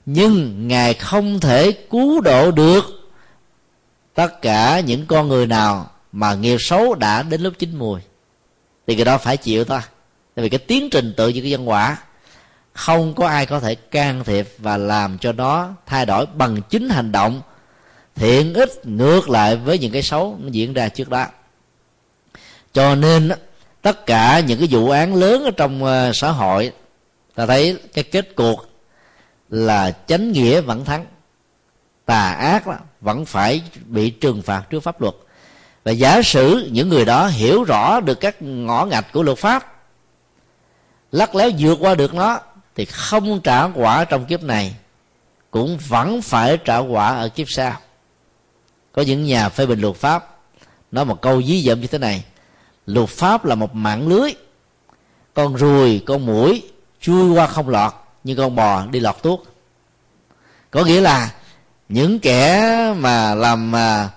[0.07, 2.85] Nhưng Ngài không thể cứu độ được
[4.15, 8.01] Tất cả những con người nào Mà nghiệp xấu đã đến lúc chín mùi.
[8.87, 9.81] Thì người đó phải chịu thôi.
[10.35, 11.97] Tại vì cái tiến trình tự nhiên cái nhân quả,
[12.73, 16.89] Không có ai có thể can thiệp Và làm cho nó thay đổi bằng chính
[16.89, 17.43] hành động,
[18.15, 21.27] thiện ích ngược lại với những cái xấu nó diễn ra trước đó.
[22.73, 23.31] Cho nên
[23.83, 26.73] tất cả những cái vụ án lớn ở trong ờ, xã hội
[27.35, 28.67] ta thấy cái kết cuộc
[29.49, 31.07] là chánh nghĩa vẫn thắng,
[32.05, 32.65] tà ác
[33.01, 35.15] vẫn phải bị trừng phạt trước pháp luật.
[35.85, 39.74] Và giả sử những người đó hiểu rõ được các ngõ ngạch của luật pháp
[41.15, 42.41] lắc léo vượt qua được nó
[42.75, 44.75] thì không trả quả trong kiếp này
[45.51, 47.77] cũng vẫn phải trả quả ở kiếp sau.
[48.93, 50.37] Có những nhà phê bình luật pháp
[50.93, 52.25] nói một câu dí dậm như thế này
[52.87, 54.31] luật pháp là một mạng lưới
[55.35, 56.63] con ruồi con mũi
[57.01, 57.93] chui qua không lọt
[58.25, 59.41] như con bò đi lọt tuốt.
[60.71, 61.31] Có nghĩa là
[61.89, 64.11] những kẻ mà làm à,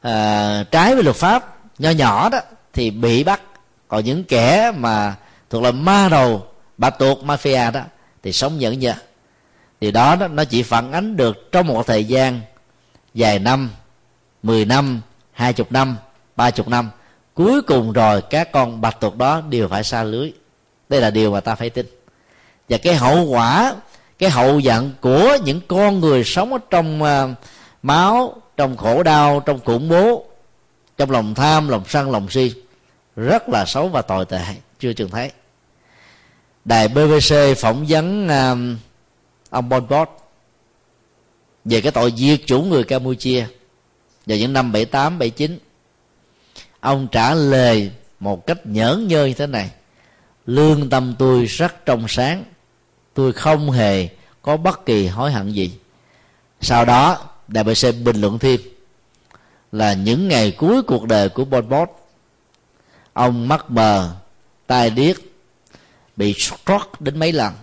[0.00, 2.38] à, trái với luật pháp nho nhỏ đó
[2.72, 3.40] thì bị bắt.
[3.88, 5.16] Còn những kẻ mà
[5.50, 6.46] thuộc là ma đầu
[6.78, 7.80] bạch tuộc mafia đó
[8.22, 8.94] thì sống nhẫn nhơ
[9.80, 12.40] thì đó, đó nó chỉ phản ánh được trong một thời gian
[13.14, 13.70] vài năm
[14.42, 15.00] 10 năm,
[15.32, 15.96] 20 năm,
[16.36, 16.90] 30 năm.
[17.34, 20.32] Cuối cùng rồi các con bạch tuộc đó đều phải xa lưới.
[20.88, 21.86] Đây là điều mà ta phải tin.
[22.68, 23.74] Và cái hậu quả
[24.18, 27.30] Cái hậu giận của những con người sống ở trong uh,
[27.82, 30.24] máu Trong khổ đau, trong khủng bố
[30.98, 32.52] Trong lòng tham, lòng sân, lòng si
[33.16, 34.40] Rất là xấu và tồi tệ.
[34.78, 35.30] Chưa từng thấy.
[36.64, 38.76] Đài BBC phỏng vấn um,
[39.50, 40.08] ông Pol Pot
[41.64, 43.46] về cái tội diệt chủ người Campuchia
[44.26, 45.58] vào những năm 78, 79
[46.80, 47.90] ông trả lời
[48.20, 49.70] một cách nhởn nhơ như thế này.
[50.46, 52.44] Lương tâm tôi rất trong sáng.
[53.14, 54.08] Tôi không hề
[54.42, 55.72] có bất kỳ hối hận gì.
[56.60, 58.60] Sau đó đài bc bình luận thêm
[59.72, 61.88] là những ngày cuối cuộc đời của Pol Pot
[63.12, 64.16] ông mắc mờ
[64.66, 65.16] tai điếc
[66.20, 67.54] bị stroke đến mấy lần.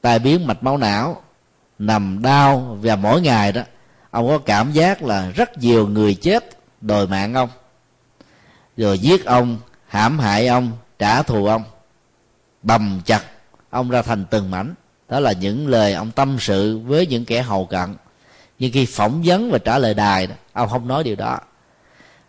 [0.00, 1.22] Tai biến mạch máu não
[1.78, 3.62] nằm đau và mỗi ngày đó
[4.10, 6.44] ông có cảm giác là rất nhiều người chết
[6.80, 7.48] đòi mạng ông.
[8.76, 11.64] Rồi giết ông hãm hại ông trả thù ông.
[12.62, 13.22] Bầm chặt
[13.70, 14.74] ông ra thành từng mảnh.
[15.08, 17.96] Đó là những lời ông tâm sự với những kẻ hầu cận.
[18.58, 21.38] Nhưng khi phỏng vấn và trả lời đài đó, ông không nói điều đó.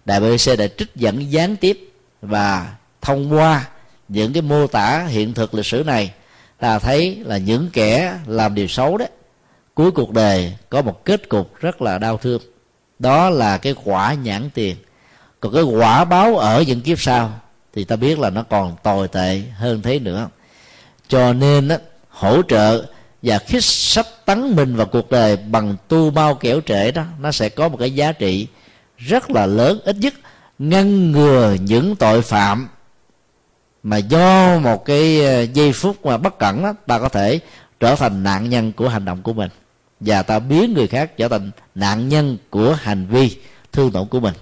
[0.05, 3.65] Đài bbc đã trích dẫn gián tiếp và thông qua
[4.09, 6.13] những cái mô tả hiện thực lịch sử này
[6.59, 9.09] ta thấy là những kẻ làm điều xấu đấy
[9.79, 12.41] cuối cuộc đời có một kết cục rất là đau thương.
[12.99, 14.75] Đó là cái quả nhãn tiền.
[15.39, 17.39] Còn cái quả báo ở những kiếp sau
[17.73, 20.29] thì ta biết là nó còn tồi tệ hơn thế nữa.
[21.07, 21.75] Cho nên đó,
[22.09, 22.85] hỗ trợ
[23.21, 27.31] và khích sách tấn mình vào cuộc đời bằng tu bao kẻo trễ đó nó
[27.31, 28.47] sẽ có một cái giá trị
[28.97, 30.13] rất là lớn ít nhất
[30.59, 32.67] ngăn ngừa những tội phạm
[33.83, 37.39] mà do một cái ờ, giây phút mà bất cẩn đó, ta có thể
[37.79, 39.49] trở thành nạn nhân của hành động của mình.
[39.99, 43.37] Và ta biến người khác trở thành nạn nhân của hành vi
[43.71, 44.33] thương tổn của mình.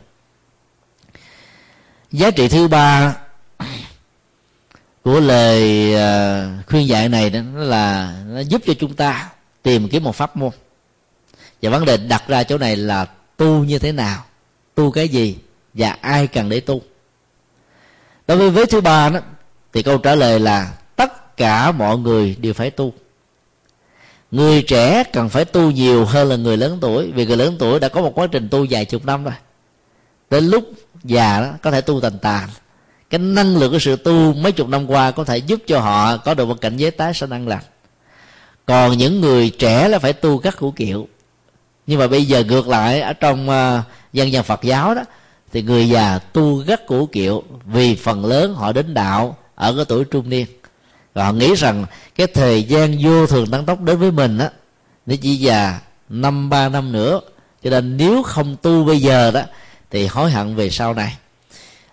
[2.11, 3.15] Giá trị thứ ba
[5.03, 9.29] của lời ờ, khuyên dạy này đó là nó giúp cho chúng ta
[9.63, 10.51] tìm kiếm một pháp môn.
[11.61, 13.05] Và vấn đề đặt ra chỗ này là
[13.37, 14.23] tu như thế nào
[14.75, 15.37] tu cái gì
[15.73, 16.81] và ai cần để tu
[18.27, 19.19] đối với vế thứ ba đó
[19.73, 22.93] thì câu trả lời là tất cả mọi người đều phải tu.
[24.31, 27.79] Người trẻ cần phải tu nhiều hơn là người lớn tuổi vì người lớn tuổi
[27.79, 29.33] đã có một quá trình tu dài chục năm rồi.
[30.29, 30.71] Đến lúc
[31.03, 32.49] già đó có thể tu tàn tàn.
[33.09, 36.17] Cái năng lượng của sự tu mấy chục năm qua có thể giúp cho họ
[36.17, 37.63] có được một cảnh giới tái sanh năng lành.
[38.65, 41.07] Còn những người trẻ là phải tu các hữu kiệu.
[41.87, 45.01] Nhưng mà bây giờ ngược lại ở trong uh, dân gian phật giáo đó
[45.51, 49.85] thì người già tu gắt củ kiệu, vì phần lớn họ đến đạo ở cái
[49.85, 50.45] tuổi trung niên.
[51.13, 51.85] Và họ nghĩ rằng
[52.15, 54.49] cái thời gian vô thường tăng tốc đến với mình á,
[55.05, 55.79] nó chỉ già
[56.09, 57.21] năm, ba năm nữa.
[57.63, 59.41] Cho nên nếu không tu bây giờ đó,
[59.91, 61.17] thì hối hận về sau này.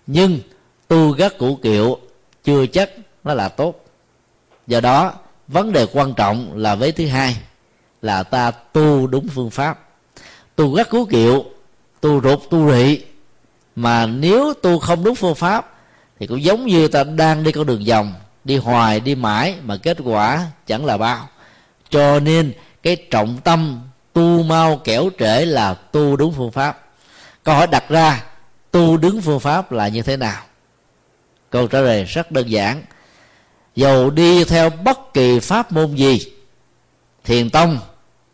[0.07, 0.39] Nhưng
[0.89, 1.99] tu gắt củ kiệu
[2.45, 2.91] chưa chắc
[3.25, 3.85] nó là tốt.
[4.67, 5.13] Do đó,
[5.49, 7.37] vấn đề quan trọng là với thứ hai,
[8.03, 9.89] là ta tu đúng phương pháp.
[10.57, 11.45] Tu gắt cú kiệu,
[12.01, 13.01] tu rụt tu rị
[13.77, 15.75] mà nếu tu không đúng phương pháp,
[16.19, 18.15] thì cũng giống như ta đang đi con đường vòng,
[18.45, 21.29] đi hoài, đi mãi, mà kết quả chẳng là bao.
[21.91, 22.53] Cho nên,
[22.83, 23.81] cái trọng tâm
[24.13, 26.81] tu mau kẻo trễ là tu đúng phương pháp.
[27.43, 28.25] Câu hỏi đặt ra,
[28.71, 30.43] tu đúng phương pháp là như thế nào?
[31.51, 32.83] Câu trả lời rất đơn giản.
[33.77, 36.33] Dầu đi theo bất kỳ pháp môn gì,
[37.25, 37.79] thiền tông,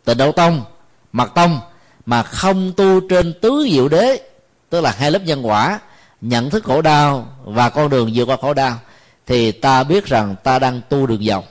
[0.04, 0.64] tịnh độ tông
[1.12, 1.60] mật tông,
[2.06, 4.29] mà không tu trên tứ diệu đế
[4.70, 5.80] tức là hai lớp nhân quả,
[6.20, 8.78] nhận thức khổ đau và con đường vượt qua khổ đau,
[9.26, 11.44] thì ta biết rằng ta đang tu đường vòng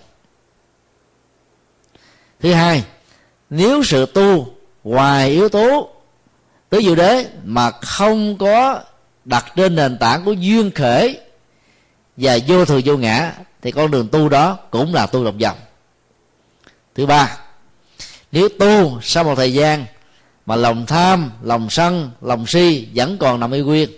[2.40, 2.84] thứ hai,
[3.50, 4.54] nếu sự tu
[4.84, 5.90] ngoài yếu tố
[6.70, 8.82] tứ diệu đế mà không có
[9.26, 11.20] đặt trên nền tảng của duyên khởi
[12.18, 15.58] và vô thường vô ngã, thì con đường tu đó cũng là tu lòng vòng
[16.96, 17.38] thứ ba,
[18.32, 19.86] nếu tu sau một thời gian
[20.50, 23.90] mà lòng tham, lòng sân, lòng si vẫn còn nằm y nguyên.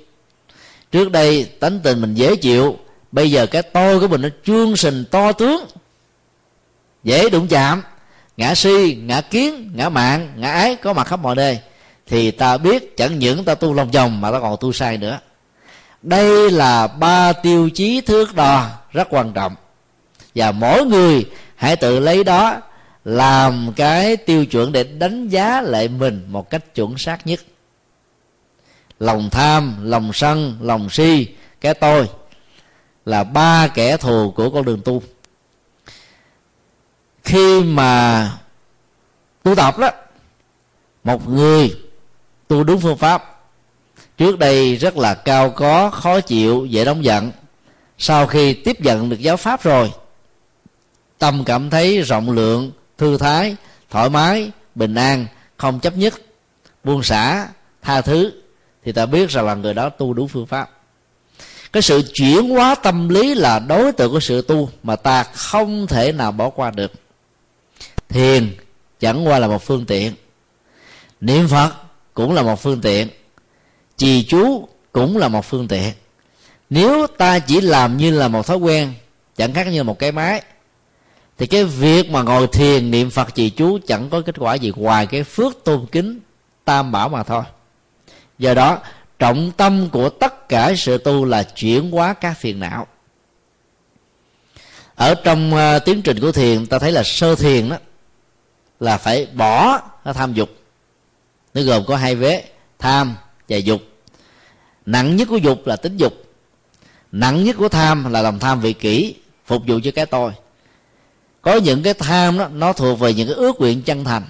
[0.92, 2.78] Trước đây, tánh tình mình dễ chịu,
[3.12, 5.66] bây giờ cái tôi của mình nó trương sình to tướng.
[7.04, 7.82] Dễ đụng chạm,
[8.38, 11.60] ngã si, ngã kiến, ngã mạng, ngã ái có mặt khắp mọi nơi.
[12.08, 15.20] Thì ta biết chẳng những ta tu lòng vòng mà ta còn tu sai nữa.
[16.02, 19.56] Đây là ba tiêu chí thước đo rất quan trọng.
[20.36, 21.26] Và mỗi người
[21.56, 22.62] hãy tự lấy đó
[23.06, 27.40] làm cái tiêu chuẩn để đánh giá lại mình một cách chuẩn xác nhất.
[29.00, 31.28] Lòng tham, lòng sân, lòng si,
[31.62, 32.10] cái tôi
[33.06, 35.04] là ba kẻ thù của con đường tu.
[37.24, 38.32] Khi mà
[39.44, 39.90] tu tập đó,
[41.04, 41.76] một người
[42.48, 43.42] tu đúng phương pháp,
[44.18, 47.32] trước đây rất là cao có, khó chịu, dễ nóng giận.
[47.98, 49.92] Sau khi tiếp nhận được giáo pháp rồi,
[51.18, 52.72] tâm cảm thấy rộng lượng
[53.02, 53.56] thư thái,
[53.90, 55.26] thoải mái, bình an,
[55.58, 56.14] không chấp nhất,
[56.84, 57.48] buông xả,
[57.82, 58.32] tha thứ,
[58.84, 60.70] thì ta biết rằng là người đó tu đúng phương pháp.
[61.74, 65.88] Cái sự chuyển hóa tâm lý là đối tượng của sự tu mà ta không
[65.88, 66.92] thể nào bỏ qua được.
[68.10, 68.56] Thiền
[69.00, 70.14] chẳng qua là một phương tiện,
[71.22, 71.72] niệm phật
[72.14, 73.08] cũng là một phương tiện,
[73.98, 75.94] trì chú cũng là một phương tiện.
[76.70, 78.94] Nếu ta chỉ làm như là một thói quen,
[79.38, 80.42] chẳng khác như một cái máy
[81.42, 84.72] thì cái việc mà ngồi thiền niệm phật trì chú chẳng có kết quả gì
[84.76, 86.20] ngoài cái phước tôn kính
[86.66, 87.44] tam bảo mà thôi.
[88.38, 88.80] Do đó
[89.20, 92.88] trọng tâm của tất cả sự tu là chuyển hóa các phiền não.
[94.96, 97.78] Ở trong uh, tiến trình của thiền ta thấy là sơ thiền đó
[98.80, 100.50] là phải bỏ tham dục.
[101.54, 102.44] Nó gồm có hai vế
[102.80, 103.16] tham
[103.50, 103.82] và dục.
[104.86, 106.14] Nặng nhất của dục là tính dục.
[107.12, 109.16] Nặng nhất của tham là lòng tham vị kỷ
[109.46, 110.32] phục vụ cho cái tôi
[111.42, 114.24] có những cái tham đó, nó thuộc về những cái ước nguyện chân thành.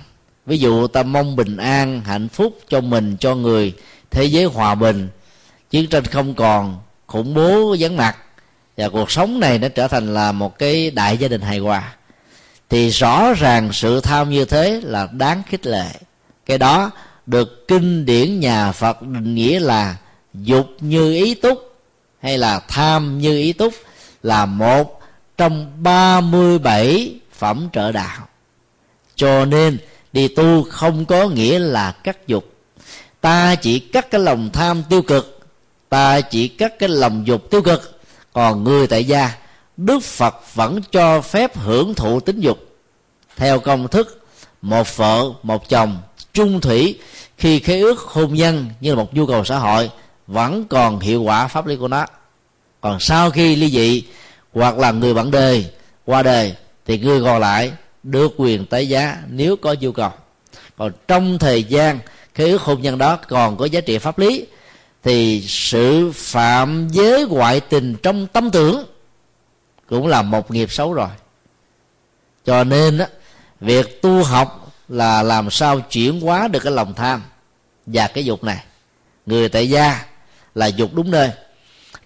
[0.45, 3.73] Ví dụ ta mong bình an, hạnh phúc cho mình, cho người,
[4.11, 5.09] thế giới hòa bình.
[5.69, 8.17] Chiến tranh không còn, khủng bố vắng mặt.
[8.77, 11.95] Và cuộc sống này nó trở thành là một cái đại gia đình hài hòa.
[12.69, 15.87] Thì rõ ràng sự tham như thế là đáng khích lệ.
[16.45, 16.91] Cái đó
[17.25, 19.95] được kinh điển nhà phật định nghĩa là
[20.33, 21.75] dục như ý túc
[22.21, 23.73] hay là tham như ý túc
[24.23, 25.00] là một
[25.41, 28.27] trong 37 phẩm trợ đạo.
[29.15, 29.77] Cho nên,
[30.13, 32.53] đi tu không có nghĩa là cắt dục.
[33.21, 35.39] Ta chỉ cắt cái lòng tham tiêu cực,
[35.89, 38.01] ta chỉ cắt cái lòng dục tiêu cực.
[38.33, 39.31] Còn người tại gia,
[39.77, 42.59] đức phật vẫn cho phép hưởng thụ tính dục.
[43.35, 44.25] Theo công thức,
[44.61, 45.97] một vợ, một chồng
[46.33, 46.99] trung thủy,
[47.37, 49.89] khi khế ước hôn nhân như là một nhu cầu xã hội,
[50.27, 52.05] vẫn còn hiệu quả pháp lý của nó.
[52.81, 54.03] Còn sau khi ly dị
[54.53, 55.71] hoặc là người bạn đời
[56.05, 57.71] qua đời thì người còn lại
[58.03, 60.11] được quyền tái giá nếu có nhu cầu.
[60.77, 61.99] Còn trong thời gian
[62.35, 64.45] cái ước hôn nhân đó còn có giá trị pháp lý
[65.03, 68.85] thì sự phạm giới ngoại tình trong tâm tưởng
[69.89, 71.09] cũng là một nghiệp xấu rồi.
[72.45, 73.07] Cho nên á,
[73.59, 77.23] việc tu học là làm sao chuyển hóa được cái lòng tham
[77.85, 78.63] và cái dục này.
[79.25, 80.05] Người tại gia
[80.55, 81.31] là dục đúng nơi.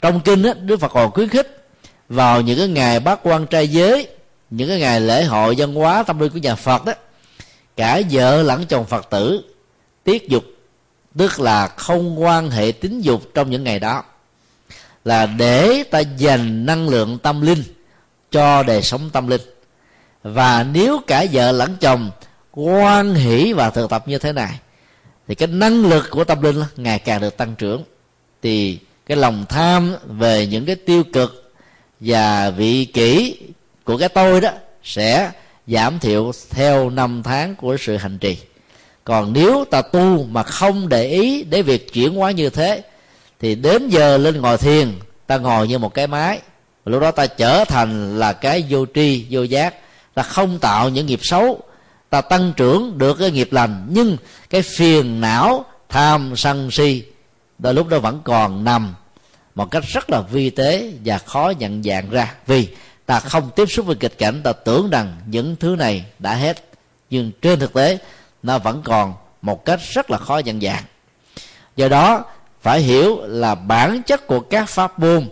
[0.01, 1.54] Trong kinh á, đức phật còn khuyến khích
[2.09, 4.07] vào những cái ngày bát quan trai giới,
[4.49, 6.93] những cái ngày lễ hội văn hóa tâm linh của nhà phật đó,
[7.77, 9.43] cả vợ lẫn chồng phật tử,
[10.03, 10.43] tiết dục,
[11.17, 14.03] tức là không quan hệ tính dục trong những ngày đó,
[15.05, 17.63] là để ta dành năng lượng tâm linh
[18.31, 19.41] cho đời sống tâm linh.
[20.23, 22.11] Và nếu cả vợ lẫn chồng
[22.51, 24.59] quan hỷ và thực tập như thế này,
[25.27, 27.83] thì cái năng lực của tâm linh ngày càng được tăng trưởng.
[28.41, 31.44] Thì cái lòng tham về những cái tiêu cực
[31.99, 33.37] và vị kỷ
[33.83, 34.49] của cái tôi đó
[34.83, 35.31] sẽ
[35.67, 38.37] giảm thiểu theo năm tháng của sự hành trì.
[39.03, 42.83] Còn nếu ta tu mà không để ý để việc chuyển hóa như thế,
[43.39, 44.93] thì đến giờ lên ngồi thiền,
[45.27, 46.39] ta ngồi như một cái máy.
[46.85, 49.75] Lúc đó ta trở thành là cái vô tri, vô giác.
[50.13, 51.61] Ta không tạo những nghiệp xấu.
[52.09, 54.17] Ta tăng trưởng được cái nghiệp lành, nhưng
[54.49, 57.03] cái phiền não, tham sân si,
[57.59, 58.95] đôi lúc đó vẫn còn nằm
[59.55, 62.33] một cách rất là vi tế và khó nhận dạng ra.
[62.47, 62.67] Vì
[63.05, 66.63] ta không tiếp xúc với kịch cảnh, ta tưởng rằng những thứ này đã hết.
[67.09, 67.97] Nhưng trên thực tế,
[68.43, 70.83] nó vẫn còn một cách rất là khó nhận dạng.
[71.75, 72.25] Do đó,
[72.61, 75.29] phải hiểu là bản chất của các pháp môn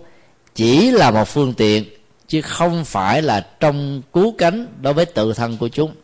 [0.55, 1.85] chỉ là một phương tiện,
[2.27, 5.95] chứ không phải là trong cứu cánh đối với tự thân của chúng.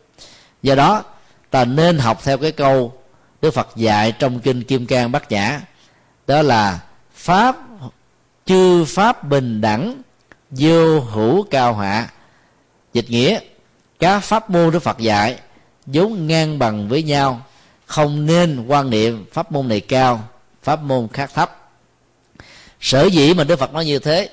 [0.62, 1.04] Do đó,
[1.50, 2.92] ta nên học theo cái câu
[3.42, 5.60] đức phật dạy trong kinh kim cang bát nhã,
[6.26, 6.80] đó là
[7.14, 7.56] pháp
[8.50, 10.02] chư pháp bình đẳng,
[10.50, 12.10] vô hữu cao hạ.
[12.92, 13.40] Dịch nghĩa,
[13.98, 15.38] các pháp môn đức phật dạy
[15.86, 17.46] vốn ngang bằng với nhau,
[17.86, 20.28] không nên quan niệm pháp môn này cao,
[20.62, 21.70] pháp môn khác thấp.
[22.80, 24.28] Sở dĩ mà đức phật nói như thế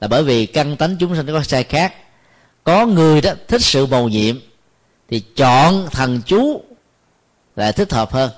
[0.00, 1.94] là bởi vì căn tánh chúng sinh có sai khác.
[2.64, 4.36] Có người đó thích sự mầu nhiệm
[5.10, 6.62] thì chọn thần chú
[7.56, 8.30] lại thích hợp hơn.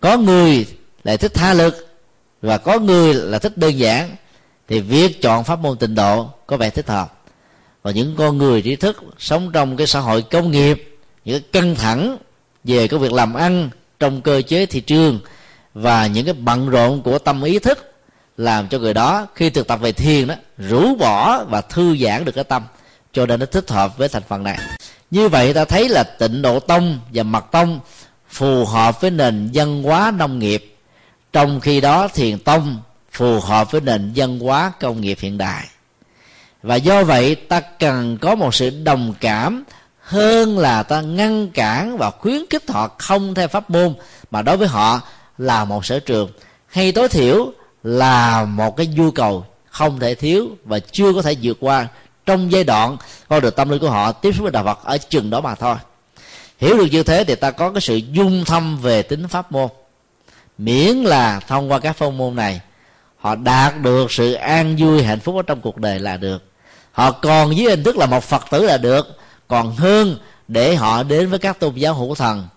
[0.00, 0.66] Có người
[1.04, 1.88] lại thích tha lực
[2.42, 4.16] và có người là thích đơn giản
[4.68, 7.12] thì việc chọn pháp môn tịnh độ có vẻ thích hợp.
[7.82, 11.62] Và những con người trí thức sống trong cái xã hội công nghiệp, những cái
[11.62, 12.18] căng thẳng
[12.64, 15.20] về cái việc làm ăn trong cơ chế thị trường
[15.74, 17.92] và những cái bận rộn của tâm ý thức
[18.36, 22.24] làm cho người đó khi thực tập về thiền đó, rũ bỏ và thư giãn
[22.24, 22.62] được cái tâm,
[23.12, 24.58] cho nên nó thích hợp với thành phần này.
[25.10, 27.80] Như vậy ta thấy là tịnh độ tông và mật tông
[28.28, 30.76] phù hợp với nền văn hóa nông nghiệp.
[31.32, 32.80] Trong khi đó thiền tông
[33.16, 35.66] phù hợp với nền văn hóa công nghiệp hiện đại.
[36.62, 39.64] Và do vậy, ta cần có một sự đồng cảm
[40.00, 43.94] hơn là ta ngăn cản và khuyến khích họ không theo pháp môn,
[44.30, 45.00] mà đối với họ
[45.38, 46.30] là một sở trường.
[46.66, 47.52] Hay tối thiểu
[47.82, 51.88] là một cái nhu cầu không thể thiếu và chưa có thể vượt qua
[52.26, 52.96] trong giai đoạn
[53.28, 55.54] con được tâm linh của họ tiếp xúc với đạo Phật ở chừng đó mà
[55.54, 55.76] thôi.
[56.58, 59.68] Hiểu được như thế thì ta có cái sự dung thâm về tính pháp môn.
[60.58, 62.60] Miễn là thông qua các phong môn này
[63.26, 66.44] họ đạt được sự an vui, hạnh phúc ở trong cuộc đời là được.
[66.92, 69.18] Họ còn dưới hình thức là một phật tử là được.
[69.48, 70.18] Còn hơn,
[70.48, 72.48] để họ đến với các tôn giáo hữu thần,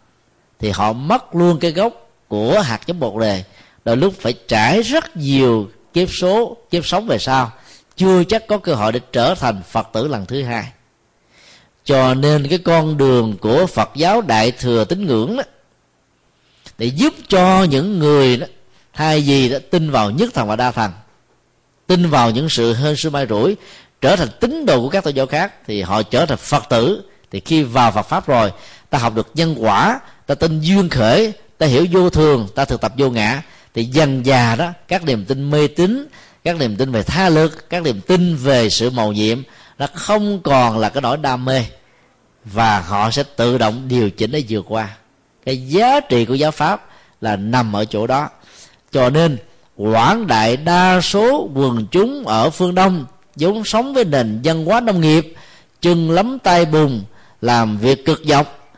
[0.60, 3.44] thì họ mất luôn cái gốc của hạt giống bột đề.
[3.86, 7.52] Đôi lúc phải trải rất nhiều kiếp số, kiếp sống về sau.
[7.96, 10.66] Chưa chắc có cơ hội để trở thành phật tử lần thứ hai.
[11.84, 15.44] Cho nên cái con đường của phật giáo đại thừa tín ngưỡng đó,
[16.78, 18.48] để giúp cho những người đó
[19.00, 20.92] thay vì đã tin vào nhất thần và đa thần.
[21.88, 23.56] Tin vào những sự hơn sư mai rủi,
[24.02, 27.04] trở thành tín đồ của các tôn giáo khác, thì họ trở thành phật tử.
[27.32, 28.52] Thì khi vào phật pháp rồi,
[28.90, 32.82] ta học được nhân quả, ta tin duyên khởi ta hiểu vô thường, ta thực
[32.82, 33.42] tập vô ngã.
[33.74, 36.08] Thì dần già đó, các niềm tin mê tín,
[36.44, 39.42] các niềm tin về tha lực, các niềm tin về sự màu nhiệm,
[39.78, 41.66] nó không còn là cái nỗi đam mê.
[42.46, 44.90] Và họ sẽ tự động điều chỉnh để vượt qua.
[45.46, 46.86] Cái giá trị của giáo pháp
[47.22, 48.30] là nằm ở chỗ đó
[48.92, 49.38] cho nên
[49.78, 54.80] quảng đại đa số quần chúng ở phương đông vốn sống với nền văn hóa
[54.80, 55.34] nông nghiệp
[55.82, 57.04] chân lắm tay bùn
[57.42, 58.72] làm việc cực dọc,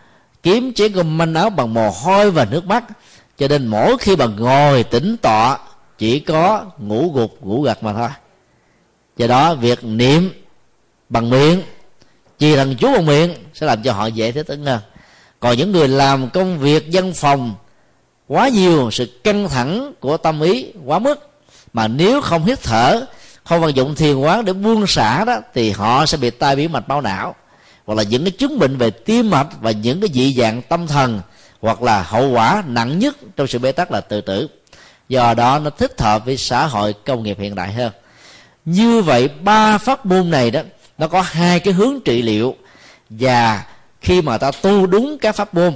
[0.43, 2.83] kiếm chế gom manh áo bằng mồ hôi và nước mắt.
[3.37, 5.57] Cho nên mỗi khi bà ngồi tĩnh tọa,
[5.97, 8.09] chỉ có ngủ gục, ngủ gật mà thôi.
[9.17, 10.31] Do đó, việc niệm
[11.09, 11.61] bằng miệng
[12.39, 14.79] chỉ thần chú bằng miệng, sẽ làm cho họ dễ thích ứng hơn.
[15.39, 17.55] Còn những người làm công việc văn phòng
[18.31, 21.29] quá nhiều sự căng thẳng của tâm ý, quá mức.
[21.73, 23.05] Mà nếu không hít thở,
[23.43, 26.71] không vận dụng thiền quán để buông xả đó, thì họ sẽ bị tai biến
[26.71, 27.35] mạch máu não.
[27.85, 30.87] Hoặc là những cái chứng bệnh về tim mạch và những cái dị dạng tâm
[30.87, 31.21] thần,
[31.61, 34.47] hoặc là hậu quả nặng nhất trong sự bế tắc là tự tử.
[35.09, 37.91] Do đó nó thích hợp với xã hội công nghiệp hiện đại hơn.
[38.65, 40.61] Như vậy, ba pháp môn này đó,
[40.97, 42.55] nó có hai cái hướng trị liệu.
[43.09, 43.63] Và
[44.01, 45.73] khi mà ta tu đúng các pháp môn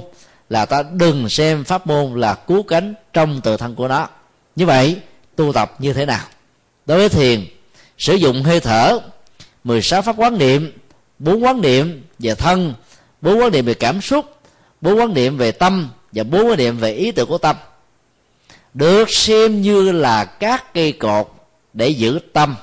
[0.50, 4.08] là ta đừng xem pháp môn là cứu cánh trong tự thân của nó.
[4.56, 4.96] Như vậy,
[5.36, 6.24] tu tập như thế nào?
[6.86, 7.46] Đối với thiền,
[7.98, 9.00] sử dụng hơi thở
[9.64, 10.72] 16 pháp quán niệm,
[11.18, 12.74] bốn quán niệm về thân,
[13.20, 14.36] bốn quán niệm về cảm xúc,
[14.80, 17.56] bốn quán niệm về tâm và bốn quán niệm về ý tưởng của tâm.
[18.74, 21.32] Được xem như là các cây cột
[21.72, 22.56] để giữ tâm.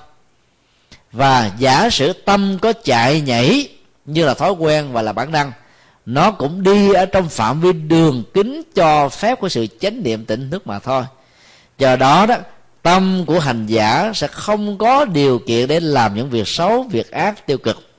[1.11, 3.69] Và giả sử tâm có chạy nhảy
[4.05, 5.51] như là thói quen và là bản năng
[6.05, 10.25] nó cũng đi ở trong phạm vi đường kính cho phép của sự chánh niệm
[10.25, 11.03] tỉnh thức mà thôi.
[11.77, 12.35] Do đó đó,
[12.81, 17.11] tâm của hành giả sẽ không có điều kiện để làm những việc xấu, việc
[17.11, 17.89] ác, tiêu cực.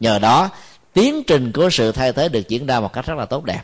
[0.00, 0.50] Nhờ đó,
[0.92, 3.62] tiến trình của sự thay thế được diễn ra một cách rất là tốt đẹp.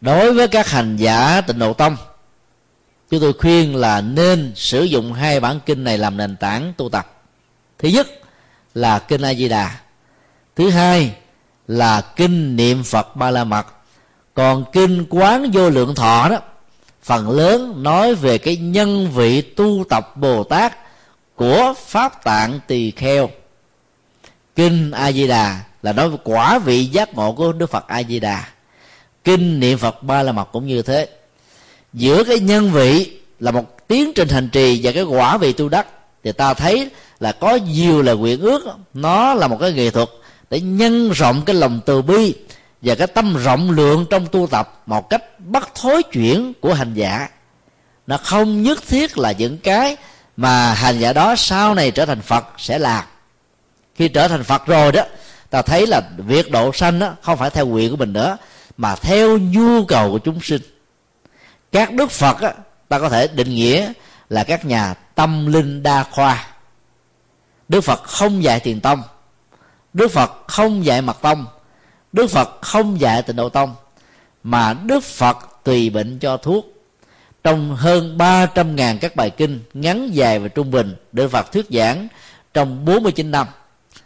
[0.00, 1.96] Đối với các hành giả tịnh độ tông,
[3.10, 6.88] chúng tôi khuyên là nên sử dụng hai bản kinh này làm nền tảng tu
[6.88, 7.22] tập.
[7.78, 8.08] Thứ nhất
[8.74, 9.70] là kinh a di đà.
[10.56, 11.14] Thứ hai
[11.70, 13.66] là kinh niệm phật ba la mật.
[14.34, 16.38] Còn kinh quán vô lượng thọ đó,
[17.02, 20.76] phần lớn nói về cái nhân vị tu tập bồ tát
[21.36, 23.30] của pháp tạng tỳ kheo.
[24.56, 28.02] Kinh a di đà là nói về quả vị giác ngộ của đức phật a
[28.02, 28.44] di đà
[29.24, 31.08] kinh niệm phật ba la mật cũng như thế.
[31.92, 35.68] Giữa cái nhân vị là một tiến trình hành trì và cái quả vị tu
[35.68, 35.86] đắc,
[36.24, 36.90] thì ta thấy
[37.20, 38.62] là có nhiều lời nguyện ước,
[38.94, 40.08] nó là một cái nghệ thuật
[40.50, 42.34] để nhân rộng cái lòng từ bi
[42.82, 46.94] và cái tâm rộng lượng trong tu tập một cách bất thối chuyển của hành
[46.94, 47.28] giả.
[48.06, 49.96] Nó không nhất thiết là những cái
[50.36, 53.04] mà hành giả đó sau này trở thành phật sẽ làm.
[53.94, 55.02] Khi trở thành phật rồi đó
[55.50, 58.36] ta thấy là việc độ sanh đó không phải theo nguyện của mình nữa
[58.76, 60.62] mà theo nhu cầu của chúng sinh.
[61.72, 62.52] Các đức phật á,
[62.88, 63.92] ta có thể định nghĩa
[64.28, 66.46] là các nhà tâm linh đa khoa.
[67.68, 69.02] Đức phật không dạy tiền tông
[69.94, 71.46] đức phật không dạy mật tông,
[72.12, 73.74] đức phật không dạy tịnh độ tông,
[74.42, 76.66] mà đức phật tùy bệnh cho thuốc.
[77.44, 81.66] Trong hơn 300 ngàn các bài kinh ngắn dài và trung bình Đức Phật thuyết
[81.70, 82.08] giảng
[82.54, 83.46] trong 49 năm,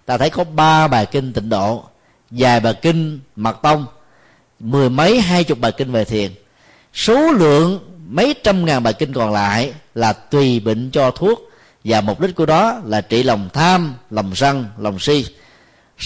[0.07, 1.85] ta thấy có ba bài kinh tịnh độ,
[2.31, 3.87] vài bài kinh mật tông,
[4.61, 6.31] mười mấy, hai chục bài kinh về thiền.
[6.95, 11.51] Số lượng mấy trăm ngàn bài kinh còn lại là tùy bệnh cho thuốc
[11.85, 15.27] và mục đích của đó là trị lòng tham, lòng sân, lòng si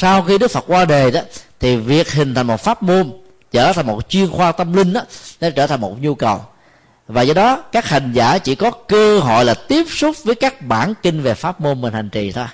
[0.00, 1.20] sau khi đức phật qua đề đó,
[1.60, 3.12] thì việc hình thành một pháp môn
[3.50, 5.00] trở thành một chuyên khoa tâm linh đó,
[5.40, 6.40] nó trở thành một nhu cầu.
[7.06, 10.62] Và do đó, các hành giả chỉ có cơ hội là tiếp xúc với các
[10.62, 12.46] bản kinh về pháp môn mình hành trì thôi.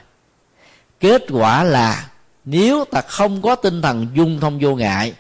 [1.01, 2.07] Kết quả là,
[2.45, 5.13] nếu ta không có tinh thần dung thông vô ngại,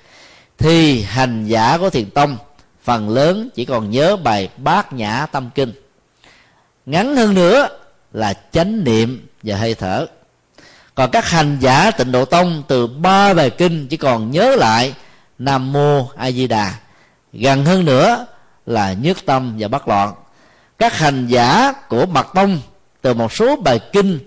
[0.58, 2.36] thì hành giả của thiền tông
[2.82, 5.72] phần lớn chỉ còn nhớ bài bát nhã tâm kinh.
[6.86, 7.68] Ngắn hơn nữa
[8.12, 10.06] là chánh niệm và hơi thở
[10.94, 14.94] còn các hành giả tịnh độ tông từ ba bài kinh chỉ còn nhớ lại
[15.38, 16.74] nam mô a di đà.
[17.32, 18.26] Gần hơn nữa
[18.66, 20.14] là nhất tâm và bất loạn.
[20.78, 22.58] Các hành giả của mật tông
[23.02, 24.18] từ một số bài kinh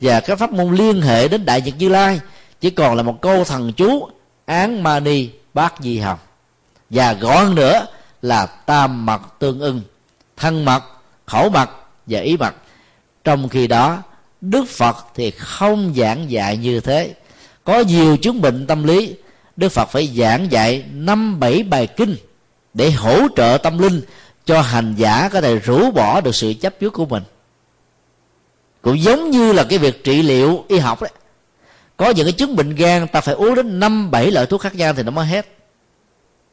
[0.00, 2.20] và các pháp môn liên hệ đến đại nhật như lai
[2.60, 4.08] chỉ còn là một câu thần chú
[4.46, 6.18] án mani bát di hồng
[6.90, 7.86] và gọn hơn nữa
[8.22, 9.82] là tam mật tương ưng,
[10.36, 10.82] thân mật
[11.26, 11.70] khẩu mật
[12.06, 12.54] và ý mật
[13.24, 14.02] trong khi đó
[14.40, 17.14] đức phật thì không giảng dạy như thế.
[17.64, 19.14] Có nhiều chứng bệnh tâm lý
[19.56, 22.16] đức phật phải giảng dạy năm bảy bài kinh
[22.74, 24.00] để hỗ trợ tâm linh
[24.44, 27.22] cho hành giả có thể rũ bỏ được sự chấp trước của mình.
[28.82, 31.10] Cũng giống như là cái việc trị liệu y học đấy.
[31.96, 34.74] Có những cái chứng bệnh gan ta phải uống đến năm bảy loại thuốc khác
[34.74, 35.46] nhau thì nó mới hết.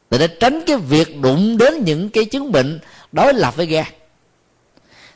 [0.10, 2.80] Để, để tránh cái việc đụng đến những cái chứng bệnh
[3.12, 3.86] đối lập với gan.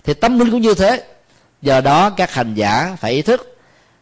[0.04, 1.04] Thì tâm linh cũng như thế
[1.62, 3.58] do đó các hành giả phải ý thức,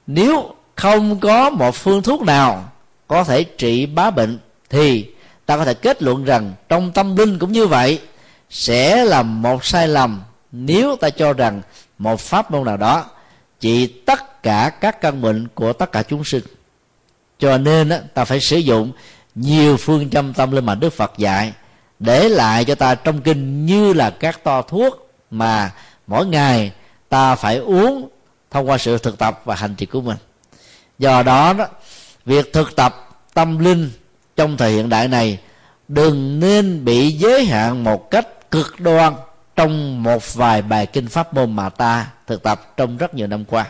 [0.08, 2.70] nếu không có một phương thuốc nào
[3.08, 4.40] có thể trị bá bệnh
[4.70, 5.10] thì
[5.46, 8.02] ta có thể kết luận rằng trong tâm linh cũng như vậy,
[8.50, 11.62] sẽ là một sai lầm nếu ta cho rằng
[11.98, 13.06] một pháp môn nào đó
[13.60, 16.44] trị tất cả các căn bệnh của tất cả chúng sinh.
[17.40, 18.92] Cho nên ta phải sử dụng
[19.36, 21.54] nhiều phương châm tâm linh mà đức phật dạy
[22.00, 25.72] để lại cho ta trong kinh như là các to thuốc mà
[26.08, 26.72] mỗi ngày
[27.10, 28.10] ta phải uống
[28.52, 30.18] thông qua sự thực tập và hành trì của mình.
[31.00, 31.68] Do đó đó,
[32.26, 33.92] việc thực tập tâm linh
[34.36, 35.40] trong thời hiện đại này
[35.88, 39.14] đừng nên bị giới hạn một cách cực đoan
[39.56, 43.46] trong một vài bài kinh pháp môn mà ta thực tập trong rất nhiều năm
[43.46, 43.66] qua.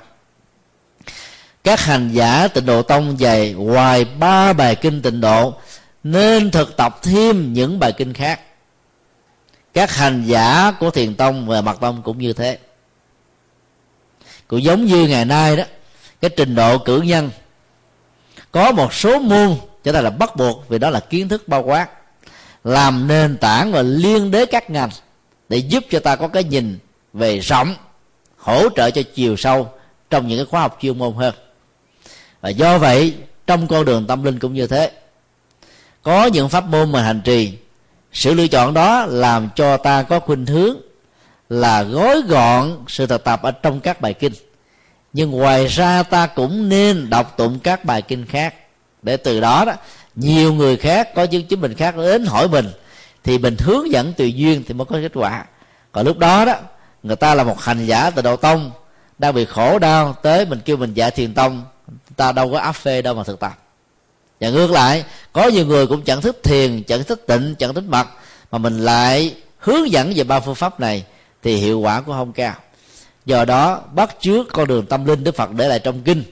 [1.64, 5.54] Các hành giả tịnh độ tông dày ngoài ba bài kinh tịnh độ
[6.04, 8.40] nên thực tập thêm những bài kinh khác.
[9.74, 12.58] Các hành giả của thiền tông và mật tông cũng như thế
[14.48, 15.64] cũng giống như ngày nay đó,
[16.22, 17.30] cái trình độ cử nhân,
[18.52, 21.64] có một số môn, cho ta là bắt buộc, vì đó là kiến thức bao
[21.64, 21.90] quát,
[22.64, 24.90] làm nền tảng và liên đới các ngành
[25.50, 26.80] để giúp cho ta có cái nhìn
[27.14, 27.76] về rộng,
[28.38, 29.70] hỗ trợ cho chiều sâu
[30.10, 31.34] trong những cái khóa học chuyên môn hơn.
[32.42, 33.16] Và do vậy,
[33.48, 34.92] trong con đường tâm linh cũng như thế.
[36.04, 37.54] Có những pháp môn mà hành trì,
[38.14, 40.78] sự lựa chọn đó làm cho ta có khuynh hướng
[41.50, 44.34] là gói gọn sự thực tập ở trong các bài kinh.
[45.14, 48.56] Nhưng ngoài ra ta cũng nên đọc tụng các bài kinh khác.
[49.02, 49.74] Để từ đó đó,
[50.16, 52.72] nhiều người khác, có những chứng mình khác đến hỏi mình,
[53.24, 55.46] thì mình hướng dẫn tùy duyên thì mới có kết quả.
[55.92, 56.56] Còn lúc đó đó,
[57.04, 58.72] người ta là một hành giả từ đầu tông,
[59.18, 61.64] đang bị khổ đau, tới mình kêu mình dạy thiền tông,
[62.16, 63.58] ta đâu có áp phê đâu mà thực tập.
[64.40, 65.04] Và ngược lại,
[65.34, 68.08] có nhiều người cũng chẳng thích thiền, chẳng thích tịnh, chẳng thích mật
[68.52, 71.06] mà mình lại hướng dẫn về ba phương pháp này
[71.44, 72.54] thì hiệu quả cũng không cao.
[73.26, 76.24] Do đó, bắt trước con đường tâm linh đức phật để lại trong kinh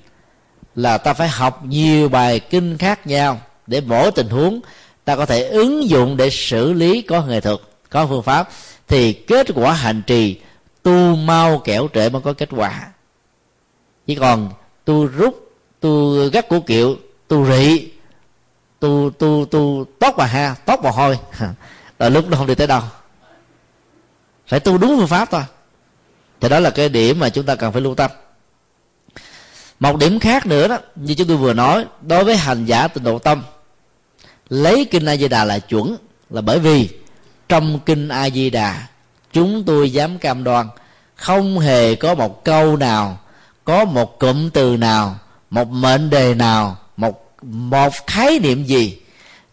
[0.76, 4.62] là ta phải học nhiều bài kinh khác nhau để mỗi tình huống.
[5.06, 7.60] Ta có thể ứng dụng để xử lý có nghệ thuật,
[7.90, 8.50] có phương pháp.
[8.88, 10.40] Thì kết quả hành trì,
[10.84, 12.88] tu mau kẻo trễ mới có kết quả.
[14.08, 14.50] Chỉ còn
[14.86, 16.96] tu rút, tu gắt của kiệu,
[17.28, 17.90] tu rị,
[18.80, 21.20] tu tu tu tốt mà ha tốt mà hôi.
[22.00, 22.82] Là lúc đó không đi tới đâu
[24.48, 25.44] phải tu đúng phương pháp thôi.
[26.42, 28.12] Thì đó là cái điểm mà chúng ta cần phải lưu tâm.
[29.80, 33.04] Một điểm khác nữa đó, như chúng tôi vừa nói, đối với hành giả tịnh
[33.04, 33.44] độ tâm,
[34.50, 35.98] lấy kinh a di đà là chuẩn,
[36.30, 36.90] là bởi vì
[37.50, 38.88] trong kinh a di đà
[39.34, 40.68] chúng tôi dám cam đoan
[41.16, 43.20] không hề có một câu nào,
[43.64, 45.16] có một cụm từ nào,
[45.50, 48.98] một mệnh đề nào, một một khái niệm gì,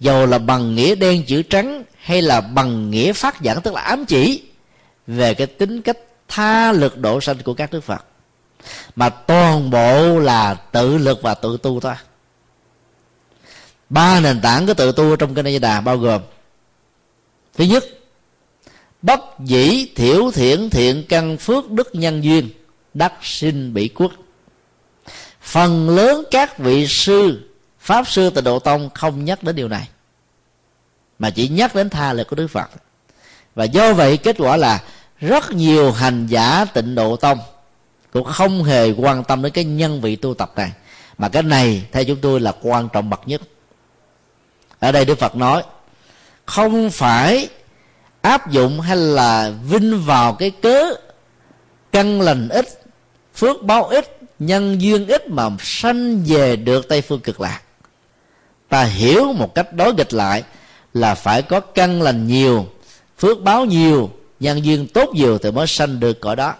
[0.00, 3.80] dầu là bằng nghĩa đen chữ trắng hay là bằng nghĩa phát giảng tức là
[3.80, 4.42] ám chỉ
[5.16, 5.98] về cái tính cách
[6.28, 8.04] tha lực độ sanh của các đức phật.
[8.96, 11.94] Mà toàn bộ là tự lực và tự tu thôi.
[13.88, 16.22] Ba nền tảng của tự tu trong kinh A Di Đà bao gồm,
[17.54, 17.84] thứ nhất,
[19.02, 22.50] bất dĩ thiểu thiện thiện căn phước đức nhân duyên,
[22.94, 24.12] đắc sinh bị quốc
[25.42, 29.88] phần lớn các vị sư, pháp sư từ độ tông không nhắc đến điều này,
[31.18, 32.70] mà chỉ nhắc đến tha lực của đức phật.
[33.54, 34.82] Và do vậy kết quả là
[35.22, 37.38] rất nhiều hành giả tịnh độ tông
[38.12, 40.72] cũng không hề quan tâm đến cái nhân vị tu tập này.
[41.18, 43.40] Mà cái này, theo chúng tôi là quan trọng bậc nhất.
[44.78, 45.62] Ở đây đức phật nói,
[46.46, 47.48] không phải
[48.20, 50.94] áp dụng hay là vinh vào cái cớ
[51.92, 52.66] căn lành ít,
[53.34, 57.60] phước báo ít, nhân duyên ít mà sanh về được tây phương cực lạc.
[58.68, 60.42] Ta hiểu một cách đối nghịch lại
[60.94, 62.66] là phải có căn lành nhiều,
[63.18, 64.10] phước báo nhiều
[64.42, 66.54] nhân duyên tốt nhiều thì mới sanh được cõi đó.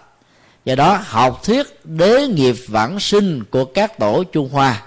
[0.65, 4.83] Do đó, học thuyết đế nghiệp vãng sinh của các tổ trung hoa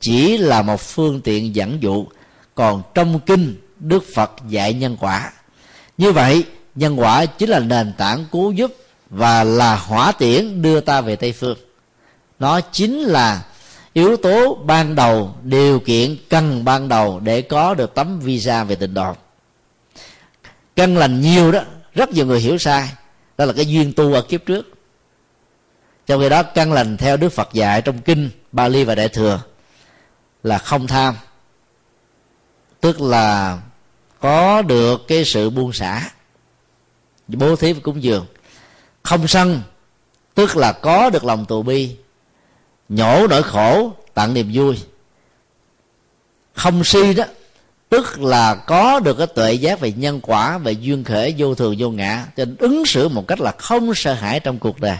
[0.00, 2.06] chỉ là một phương tiện dẫn dụ,
[2.54, 5.32] còn trong kinh, đức phật dạy nhân quả.
[5.98, 6.44] Như vậy,
[6.74, 8.76] nhân quả chính là nền tảng cứu giúp
[9.10, 11.58] và là hỏa tiễn đưa ta về tây phương.
[12.38, 13.42] Nó chính là
[13.92, 18.74] yếu tố ban đầu, điều kiện cần ban đầu để có được tấm visa về
[18.74, 19.14] tịnh độ
[20.76, 21.60] căn lành nhiều đó
[21.94, 22.92] rất nhiều người hiểu sai.
[23.38, 24.70] Đó là cái duyên tu ở kiếp trước.
[26.06, 29.40] Trong khi đó, căn lành theo đức phật dạy trong kinh bali và đại thừa
[30.42, 31.14] là không tham.
[32.80, 33.58] Tức là
[34.20, 36.10] có được cái sự buông xả,
[37.28, 38.26] bố thí và cúng dường.
[39.02, 39.62] Không sân,
[40.34, 41.96] tức là có được lòng từ bi,
[42.88, 44.78] nhổ nỗi khổ, tặng niềm vui.
[46.54, 47.24] Không si đó
[47.90, 51.74] tức là có được cái tuệ giác về nhân quả, về duyên khởi, vô thường,
[51.78, 54.96] vô ngã, cho nên ứng xử một cách là không sợ hãi trong cuộc đời.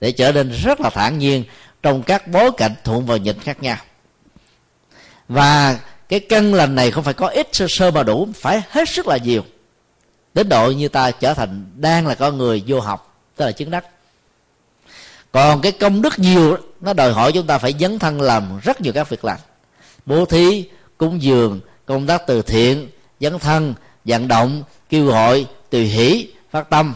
[0.00, 1.44] Để trở nên rất là thản nhiên
[1.82, 3.76] trong các bối cảnh thuận và nghịch khác nhau.
[5.28, 5.78] Và
[6.08, 9.06] cái căn lành này không phải có ít, sơ sơ mà đủ, phải hết sức
[9.06, 9.44] là nhiều.
[10.34, 13.70] Đến độ như ta trở thành đang là con người vô học, tức là chứng
[13.70, 13.84] đắc.
[15.32, 18.80] Còn cái công đức nhiều, nó đòi hỏi chúng ta phải dấn thân làm rất
[18.80, 19.40] nhiều các việc lành.
[20.06, 20.68] Bố thí
[20.98, 22.88] cúng dường, công tác từ thiện,
[23.20, 26.94] dấn thân, vận động, kêu gọi, tùy hỷ, phát tâm.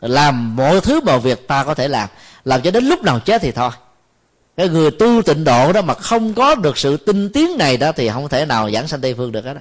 [0.00, 2.08] Làm mọi thứ mọi việc ta có thể làm.
[2.44, 3.70] Làm cho đến lúc nào chết thì thôi.
[4.56, 7.92] Cái người tu tịnh độ đó mà không có được sự tinh tiến này đó
[7.92, 9.60] thì không thể nào giảng sanh tây phương được hết đó